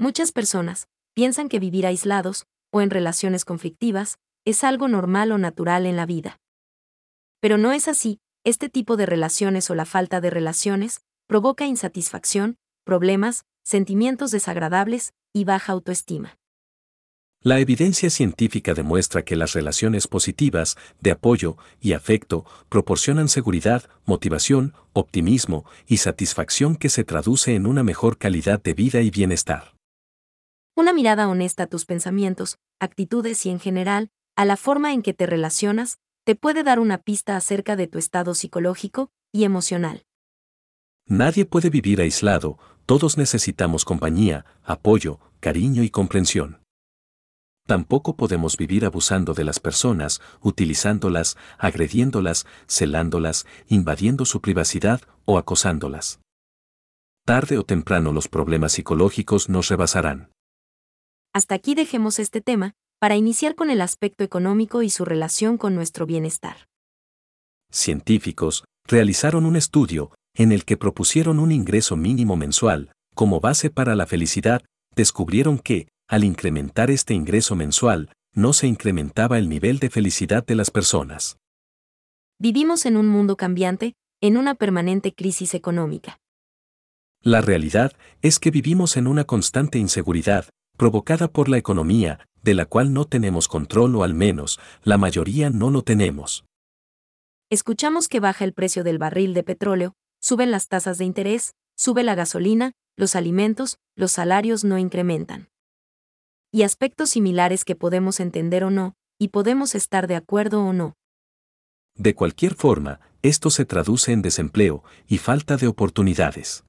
Muchas 0.00 0.32
personas 0.32 0.88
piensan 1.14 1.48
que 1.48 1.60
vivir 1.60 1.86
aislados 1.86 2.46
o 2.72 2.80
en 2.80 2.90
relaciones 2.90 3.44
conflictivas 3.44 4.18
es 4.44 4.64
algo 4.64 4.88
normal 4.88 5.30
o 5.30 5.38
natural 5.38 5.86
en 5.86 5.94
la 5.94 6.06
vida. 6.06 6.40
Pero 7.38 7.56
no 7.56 7.70
es 7.70 7.86
así, 7.86 8.18
este 8.42 8.68
tipo 8.68 8.96
de 8.96 9.06
relaciones 9.06 9.70
o 9.70 9.76
la 9.76 9.84
falta 9.84 10.20
de 10.20 10.30
relaciones 10.30 11.02
provoca 11.28 11.66
insatisfacción, 11.66 12.56
problemas, 12.82 13.44
sentimientos 13.62 14.32
desagradables 14.32 15.14
y 15.32 15.44
baja 15.44 15.72
autoestima. 15.72 16.36
La 17.46 17.60
evidencia 17.60 18.08
científica 18.08 18.72
demuestra 18.72 19.22
que 19.22 19.36
las 19.36 19.52
relaciones 19.52 20.08
positivas, 20.08 20.78
de 21.02 21.10
apoyo 21.10 21.58
y 21.78 21.92
afecto, 21.92 22.46
proporcionan 22.70 23.28
seguridad, 23.28 23.84
motivación, 24.06 24.72
optimismo 24.94 25.66
y 25.86 25.98
satisfacción 25.98 26.74
que 26.74 26.88
se 26.88 27.04
traduce 27.04 27.54
en 27.54 27.66
una 27.66 27.82
mejor 27.82 28.16
calidad 28.16 28.62
de 28.62 28.72
vida 28.72 29.02
y 29.02 29.10
bienestar. 29.10 29.74
Una 30.74 30.94
mirada 30.94 31.28
honesta 31.28 31.64
a 31.64 31.66
tus 31.66 31.84
pensamientos, 31.84 32.56
actitudes 32.80 33.44
y 33.44 33.50
en 33.50 33.60
general, 33.60 34.08
a 34.36 34.46
la 34.46 34.56
forma 34.56 34.94
en 34.94 35.02
que 35.02 35.12
te 35.12 35.26
relacionas, 35.26 35.98
te 36.24 36.36
puede 36.36 36.62
dar 36.62 36.78
una 36.78 36.96
pista 36.96 37.36
acerca 37.36 37.76
de 37.76 37.88
tu 37.88 37.98
estado 37.98 38.34
psicológico 38.34 39.10
y 39.32 39.44
emocional. 39.44 40.06
Nadie 41.06 41.44
puede 41.44 41.68
vivir 41.68 42.00
aislado, 42.00 42.58
todos 42.86 43.18
necesitamos 43.18 43.84
compañía, 43.84 44.46
apoyo, 44.64 45.20
cariño 45.40 45.82
y 45.82 45.90
comprensión. 45.90 46.63
Tampoco 47.66 48.16
podemos 48.16 48.56
vivir 48.58 48.84
abusando 48.84 49.32
de 49.32 49.44
las 49.44 49.58
personas, 49.58 50.20
utilizándolas, 50.42 51.36
agrediéndolas, 51.58 52.46
celándolas, 52.66 53.46
invadiendo 53.68 54.26
su 54.26 54.40
privacidad 54.40 55.00
o 55.24 55.38
acosándolas. 55.38 56.20
Tarde 57.24 57.56
o 57.56 57.64
temprano 57.64 58.12
los 58.12 58.28
problemas 58.28 58.72
psicológicos 58.72 59.48
nos 59.48 59.68
rebasarán. 59.68 60.30
Hasta 61.32 61.54
aquí 61.54 61.74
dejemos 61.74 62.18
este 62.18 62.42
tema, 62.42 62.74
para 63.00 63.16
iniciar 63.16 63.54
con 63.54 63.70
el 63.70 63.80
aspecto 63.80 64.24
económico 64.24 64.82
y 64.82 64.90
su 64.90 65.04
relación 65.04 65.56
con 65.56 65.74
nuestro 65.74 66.04
bienestar. 66.04 66.68
Científicos 67.70 68.64
realizaron 68.86 69.46
un 69.46 69.56
estudio 69.56 70.10
en 70.34 70.52
el 70.52 70.64
que 70.64 70.76
propusieron 70.76 71.38
un 71.40 71.50
ingreso 71.50 71.96
mínimo 71.96 72.36
mensual 72.36 72.92
como 73.14 73.40
base 73.40 73.70
para 73.70 73.94
la 73.94 74.06
felicidad, 74.06 74.62
descubrieron 74.94 75.58
que, 75.58 75.88
al 76.08 76.24
incrementar 76.24 76.90
este 76.90 77.14
ingreso 77.14 77.56
mensual, 77.56 78.10
no 78.34 78.52
se 78.52 78.66
incrementaba 78.66 79.38
el 79.38 79.48
nivel 79.48 79.78
de 79.78 79.90
felicidad 79.90 80.44
de 80.44 80.54
las 80.54 80.70
personas. 80.70 81.38
Vivimos 82.38 82.84
en 82.84 82.96
un 82.96 83.08
mundo 83.08 83.36
cambiante, 83.36 83.94
en 84.20 84.36
una 84.36 84.54
permanente 84.54 85.14
crisis 85.14 85.54
económica. 85.54 86.18
La 87.22 87.40
realidad 87.40 87.92
es 88.20 88.38
que 88.38 88.50
vivimos 88.50 88.96
en 88.96 89.06
una 89.06 89.24
constante 89.24 89.78
inseguridad, 89.78 90.46
provocada 90.76 91.28
por 91.28 91.48
la 91.48 91.56
economía, 91.56 92.26
de 92.42 92.54
la 92.54 92.66
cual 92.66 92.92
no 92.92 93.06
tenemos 93.06 93.48
control 93.48 93.96
o 93.96 94.04
al 94.04 94.12
menos, 94.12 94.60
la 94.82 94.98
mayoría 94.98 95.48
no 95.48 95.70
lo 95.70 95.82
tenemos. 95.82 96.44
Escuchamos 97.50 98.08
que 98.08 98.20
baja 98.20 98.44
el 98.44 98.52
precio 98.52 98.84
del 98.84 98.98
barril 98.98 99.32
de 99.32 99.42
petróleo, 99.42 99.94
suben 100.20 100.50
las 100.50 100.68
tasas 100.68 100.98
de 100.98 101.04
interés, 101.04 101.54
sube 101.76 102.02
la 102.02 102.14
gasolina, 102.14 102.72
los 102.96 103.16
alimentos, 103.16 103.78
los 103.96 104.12
salarios 104.12 104.64
no 104.64 104.76
incrementan 104.76 105.48
y 106.54 106.62
aspectos 106.62 107.10
similares 107.10 107.64
que 107.64 107.74
podemos 107.74 108.20
entender 108.20 108.62
o 108.62 108.70
no, 108.70 108.94
y 109.18 109.30
podemos 109.30 109.74
estar 109.74 110.06
de 110.06 110.14
acuerdo 110.14 110.64
o 110.64 110.72
no. 110.72 110.94
De 111.96 112.14
cualquier 112.14 112.54
forma, 112.54 113.00
esto 113.22 113.50
se 113.50 113.64
traduce 113.64 114.12
en 114.12 114.22
desempleo 114.22 114.84
y 115.08 115.18
falta 115.18 115.56
de 115.56 115.66
oportunidades. 115.66 116.62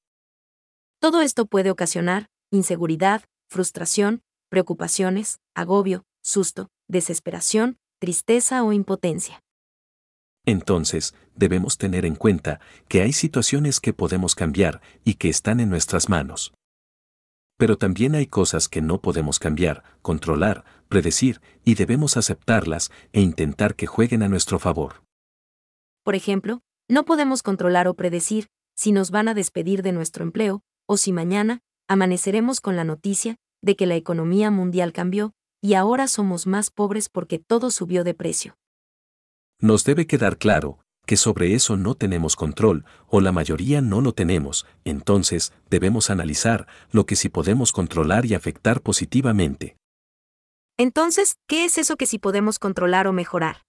Todo 0.99 1.21
esto 1.21 1.45
puede 1.45 1.69
ocasionar 1.69 2.25
inseguridad, 2.49 3.25
frustración, 3.47 4.23
preocupaciones, 4.49 5.37
agobio, 5.53 6.01
susto, 6.23 6.69
desesperación, 6.87 7.77
tristeza 7.99 8.63
o 8.63 8.73
impotencia. 8.73 9.43
Entonces, 10.47 11.13
debemos 11.35 11.77
tener 11.77 12.05
en 12.05 12.15
cuenta 12.15 12.59
que 12.87 13.03
hay 13.03 13.13
situaciones 13.13 13.79
que 13.79 13.93
podemos 13.93 14.33
cambiar 14.33 14.81
y 15.03 15.13
que 15.15 15.29
están 15.29 15.59
en 15.59 15.69
nuestras 15.69 16.09
manos. 16.09 16.54
Pero 17.57 17.77
también 17.77 18.15
hay 18.15 18.27
cosas 18.27 18.67
que 18.67 18.81
no 18.81 19.01
podemos 19.01 19.39
cambiar, 19.39 19.83
controlar, 20.01 20.65
predecir, 20.87 21.41
y 21.63 21.75
debemos 21.75 22.17
aceptarlas 22.17 22.91
e 23.13 23.21
intentar 23.21 23.75
que 23.75 23.87
jueguen 23.87 24.23
a 24.23 24.29
nuestro 24.29 24.59
favor. 24.59 25.03
Por 26.03 26.15
ejemplo, 26.15 26.61
no 26.89 27.05
podemos 27.05 27.41
controlar 27.41 27.87
o 27.87 27.93
predecir 27.93 28.47
si 28.75 28.91
nos 28.91 29.09
van 29.09 29.27
a 29.27 29.33
despedir 29.33 29.81
de 29.83 29.93
nuestro 29.93 30.23
empleo, 30.23 30.61
o 30.85 30.97
si 30.97 31.11
mañana 31.11 31.61
amaneceremos 31.87 32.61
con 32.61 32.75
la 32.75 32.83
noticia 32.83 33.37
de 33.61 33.75
que 33.75 33.85
la 33.85 33.95
economía 33.95 34.51
mundial 34.51 34.91
cambió 34.93 35.33
y 35.61 35.73
ahora 35.73 36.07
somos 36.07 36.45
más 36.45 36.69
pobres 36.69 37.09
porque 37.09 37.39
todo 37.39 37.71
subió 37.71 38.03
de 38.03 38.13
precio. 38.13 38.55
Nos 39.59 39.83
debe 39.83 40.05
quedar 40.05 40.37
claro 40.37 40.84
que 41.05 41.17
sobre 41.17 41.53
eso 41.53 41.77
no 41.77 41.95
tenemos 41.95 42.35
control, 42.35 42.85
o 43.07 43.21
la 43.21 43.31
mayoría 43.31 43.81
no 43.81 44.01
lo 44.01 44.13
tenemos, 44.13 44.65
entonces 44.83 45.53
debemos 45.69 46.09
analizar 46.09 46.67
lo 46.91 47.05
que 47.05 47.15
sí 47.15 47.29
podemos 47.29 47.71
controlar 47.71 48.25
y 48.25 48.33
afectar 48.33 48.81
positivamente. 48.81 49.77
Entonces, 50.77 51.37
¿qué 51.47 51.65
es 51.65 51.77
eso 51.77 51.95
que 51.95 52.05
sí 52.05 52.19
podemos 52.19 52.59
controlar 52.59 53.07
o 53.07 53.13
mejorar? 53.13 53.61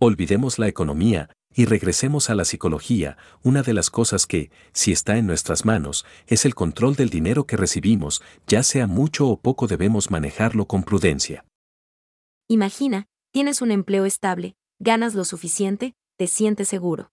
Olvidemos 0.00 0.58
la 0.58 0.68
economía 0.68 1.28
y 1.54 1.64
regresemos 1.64 2.30
a 2.30 2.34
la 2.34 2.44
psicología, 2.44 3.16
una 3.42 3.62
de 3.62 3.74
las 3.74 3.90
cosas 3.90 4.26
que, 4.26 4.50
si 4.72 4.92
está 4.92 5.16
en 5.16 5.26
nuestras 5.26 5.64
manos, 5.64 6.06
es 6.26 6.44
el 6.44 6.54
control 6.54 6.94
del 6.94 7.10
dinero 7.10 7.46
que 7.46 7.56
recibimos, 7.56 8.22
ya 8.46 8.62
sea 8.62 8.86
mucho 8.86 9.26
o 9.26 9.40
poco 9.40 9.66
debemos 9.66 10.10
manejarlo 10.10 10.66
con 10.66 10.84
prudencia. 10.84 11.44
Imagina, 12.48 13.06
tienes 13.32 13.60
un 13.60 13.72
empleo 13.72 14.06
estable, 14.06 14.54
ganas 14.78 15.14
lo 15.14 15.24
suficiente, 15.24 15.94
te 16.18 16.26
sientes 16.26 16.68
seguro. 16.68 17.12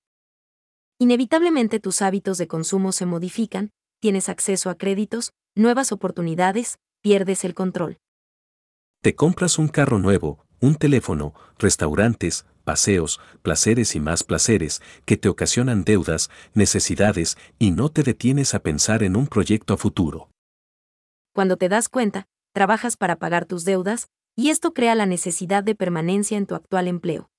Inevitablemente 0.99 1.79
tus 1.79 2.01
hábitos 2.01 2.39
de 2.39 2.47
consumo 2.47 2.91
se 2.91 3.05
modifican, 3.05 3.69
tienes 4.01 4.29
acceso 4.29 4.71
a 4.71 4.75
créditos, 4.75 5.31
nuevas 5.55 5.91
oportunidades, 5.91 6.79
pierdes 7.01 7.45
el 7.45 7.53
control. 7.53 7.99
Te 9.01 9.13
compras 9.13 9.59
un 9.59 9.67
carro 9.67 9.99
nuevo, 9.99 10.43
un 10.59 10.75
teléfono, 10.75 11.35
restaurantes, 11.59 12.47
paseos, 12.63 13.21
placeres 13.43 13.95
y 13.95 13.99
más 13.99 14.23
placeres, 14.23 14.81
que 15.05 15.17
te 15.17 15.29
ocasionan 15.29 15.83
deudas, 15.83 16.31
necesidades, 16.55 17.37
y 17.59 17.69
no 17.71 17.89
te 17.89 18.01
detienes 18.01 18.55
a 18.55 18.59
pensar 18.59 19.03
en 19.03 19.15
un 19.15 19.27
proyecto 19.27 19.75
a 19.75 19.77
futuro. 19.77 20.29
Cuando 21.31 21.57
te 21.57 21.69
das 21.69 21.89
cuenta, 21.89 22.25
trabajas 22.53 22.97
para 22.97 23.17
pagar 23.17 23.45
tus 23.45 23.65
deudas, 23.65 24.07
y 24.35 24.49
esto 24.49 24.73
crea 24.73 24.95
la 24.95 25.05
necesidad 25.05 25.63
de 25.63 25.75
permanencia 25.75 26.37
en 26.37 26.47
tu 26.47 26.55
actual 26.55 26.87
empleo. 26.87 27.29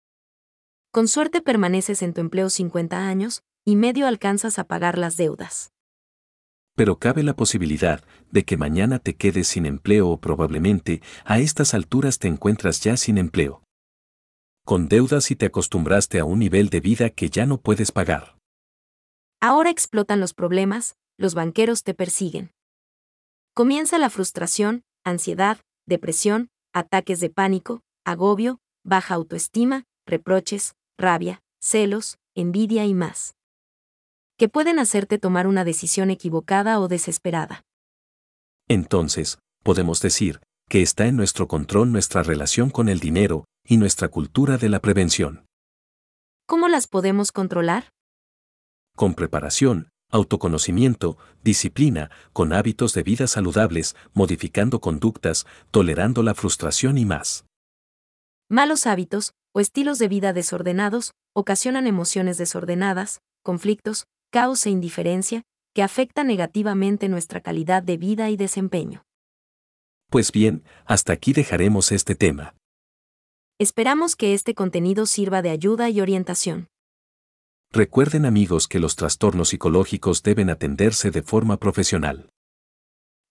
Con 0.96 1.08
suerte 1.08 1.42
permaneces 1.42 2.00
en 2.00 2.14
tu 2.14 2.22
empleo 2.22 2.48
50 2.48 3.06
años, 3.06 3.42
y 3.66 3.76
medio 3.76 4.06
alcanzas 4.06 4.58
a 4.58 4.64
pagar 4.64 4.96
las 4.96 5.18
deudas. 5.18 5.74
Pero 6.74 6.98
cabe 6.98 7.22
la 7.22 7.36
posibilidad 7.36 8.02
de 8.30 8.46
que 8.46 8.56
mañana 8.56 8.98
te 8.98 9.14
quedes 9.14 9.46
sin 9.46 9.66
empleo 9.66 10.08
o 10.08 10.22
probablemente 10.22 11.02
a 11.26 11.38
estas 11.38 11.74
alturas 11.74 12.18
te 12.18 12.28
encuentras 12.28 12.80
ya 12.80 12.96
sin 12.96 13.18
empleo. 13.18 13.62
Con 14.64 14.88
deudas 14.88 15.30
y 15.30 15.36
te 15.36 15.44
acostumbraste 15.44 16.18
a 16.18 16.24
un 16.24 16.38
nivel 16.38 16.70
de 16.70 16.80
vida 16.80 17.10
que 17.10 17.28
ya 17.28 17.44
no 17.44 17.60
puedes 17.60 17.92
pagar. 17.92 18.38
Ahora 19.42 19.68
explotan 19.68 20.18
los 20.18 20.32
problemas, 20.32 20.96
los 21.18 21.34
banqueros 21.34 21.82
te 21.82 21.92
persiguen. 21.92 22.52
Comienza 23.52 23.98
la 23.98 24.08
frustración, 24.08 24.82
ansiedad, 25.04 25.58
depresión, 25.84 26.48
ataques 26.72 27.20
de 27.20 27.28
pánico, 27.28 27.82
agobio, 28.06 28.60
baja 28.82 29.12
autoestima, 29.12 29.84
reproches, 30.06 30.74
rabia, 30.98 31.42
celos, 31.60 32.18
envidia 32.34 32.84
y 32.86 32.94
más. 32.94 33.34
Que 34.38 34.48
pueden 34.48 34.78
hacerte 34.78 35.18
tomar 35.18 35.46
una 35.46 35.64
decisión 35.64 36.10
equivocada 36.10 36.80
o 36.80 36.88
desesperada. 36.88 37.64
Entonces, 38.68 39.38
podemos 39.62 40.00
decir 40.00 40.40
que 40.68 40.82
está 40.82 41.06
en 41.06 41.16
nuestro 41.16 41.48
control 41.48 41.92
nuestra 41.92 42.22
relación 42.22 42.70
con 42.70 42.88
el 42.88 42.98
dinero 42.98 43.44
y 43.64 43.76
nuestra 43.76 44.08
cultura 44.08 44.58
de 44.58 44.68
la 44.68 44.80
prevención. 44.80 45.46
¿Cómo 46.46 46.68
las 46.68 46.86
podemos 46.86 47.32
controlar? 47.32 47.90
Con 48.96 49.14
preparación, 49.14 49.88
autoconocimiento, 50.10 51.18
disciplina, 51.42 52.10
con 52.32 52.52
hábitos 52.52 52.94
de 52.94 53.02
vida 53.02 53.26
saludables, 53.26 53.96
modificando 54.12 54.80
conductas, 54.80 55.46
tolerando 55.70 56.22
la 56.22 56.34
frustración 56.34 56.98
y 56.98 57.04
más. 57.04 57.44
Malos 58.48 58.86
hábitos, 58.86 59.32
o 59.56 59.60
estilos 59.60 59.98
de 59.98 60.08
vida 60.08 60.34
desordenados, 60.34 61.14
ocasionan 61.34 61.86
emociones 61.86 62.36
desordenadas, 62.36 63.22
conflictos, 63.42 64.04
caos 64.30 64.66
e 64.66 64.70
indiferencia, 64.70 65.44
que 65.74 65.82
afectan 65.82 66.26
negativamente 66.26 67.08
nuestra 67.08 67.40
calidad 67.40 67.82
de 67.82 67.96
vida 67.96 68.28
y 68.28 68.36
desempeño. 68.36 69.06
Pues 70.10 70.30
bien, 70.30 70.62
hasta 70.84 71.14
aquí 71.14 71.32
dejaremos 71.32 71.90
este 71.90 72.14
tema. 72.14 72.54
Esperamos 73.58 74.14
que 74.14 74.34
este 74.34 74.54
contenido 74.54 75.06
sirva 75.06 75.40
de 75.40 75.48
ayuda 75.48 75.88
y 75.88 76.02
orientación. 76.02 76.68
Recuerden 77.72 78.26
amigos 78.26 78.68
que 78.68 78.78
los 78.78 78.94
trastornos 78.94 79.48
psicológicos 79.48 80.22
deben 80.22 80.50
atenderse 80.50 81.10
de 81.10 81.22
forma 81.22 81.56
profesional. 81.56 82.28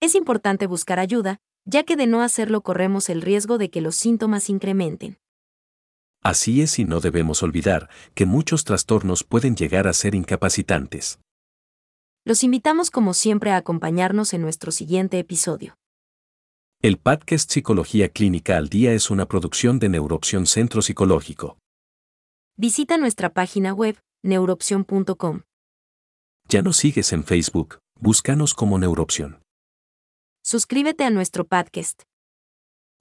Es 0.01 0.15
importante 0.15 0.65
buscar 0.65 0.97
ayuda, 0.97 1.37
ya 1.65 1.83
que 1.83 1.95
de 1.95 2.07
no 2.07 2.23
hacerlo 2.23 2.61
corremos 2.61 3.09
el 3.09 3.21
riesgo 3.21 3.59
de 3.59 3.69
que 3.69 3.81
los 3.81 3.95
síntomas 3.95 4.49
incrementen. 4.49 5.19
Así 6.25 6.63
es 6.63 6.79
y 6.79 6.85
no 6.85 7.01
debemos 7.01 7.43
olvidar 7.43 7.87
que 8.15 8.25
muchos 8.25 8.63
trastornos 8.63 9.23
pueden 9.23 9.55
llegar 9.55 9.87
a 9.87 9.93
ser 9.93 10.15
incapacitantes. 10.15 11.19
Los 12.25 12.43
invitamos 12.43 12.89
como 12.89 13.13
siempre 13.13 13.51
a 13.51 13.57
acompañarnos 13.57 14.33
en 14.33 14.41
nuestro 14.41 14.71
siguiente 14.71 15.19
episodio. 15.19 15.75
El 16.81 16.97
podcast 16.97 17.51
Psicología 17.51 18.09
Clínica 18.09 18.57
al 18.57 18.69
Día 18.69 18.93
es 18.93 19.11
una 19.11 19.27
producción 19.27 19.77
de 19.77 19.89
Neuroopción 19.89 20.47
Centro 20.47 20.81
Psicológico. 20.81 21.59
Visita 22.57 22.97
nuestra 22.97 23.29
página 23.29 23.71
web, 23.71 23.99
neuroopción.com. 24.23 25.41
Ya 26.49 26.63
nos 26.63 26.77
sigues 26.77 27.13
en 27.13 27.23
Facebook, 27.23 27.77
búscanos 27.99 28.55
como 28.55 28.79
Neuroopción. 28.79 29.43
Suscríbete 30.43 31.03
a 31.03 31.11
nuestro 31.11 31.45
podcast. 31.45 32.01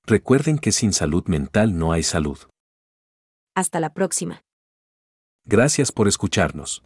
Recuerden 0.07 0.59
que 0.59 0.73
sin 0.73 0.93
salud 0.93 1.25
mental 1.27 1.79
no 1.79 1.93
hay 1.93 2.03
salud. 2.03 2.37
Hasta 3.55 3.79
la 3.81 3.95
próxima. 3.95 4.43
Gracias 5.47 5.93
por 5.93 6.09
escucharnos. 6.09 6.83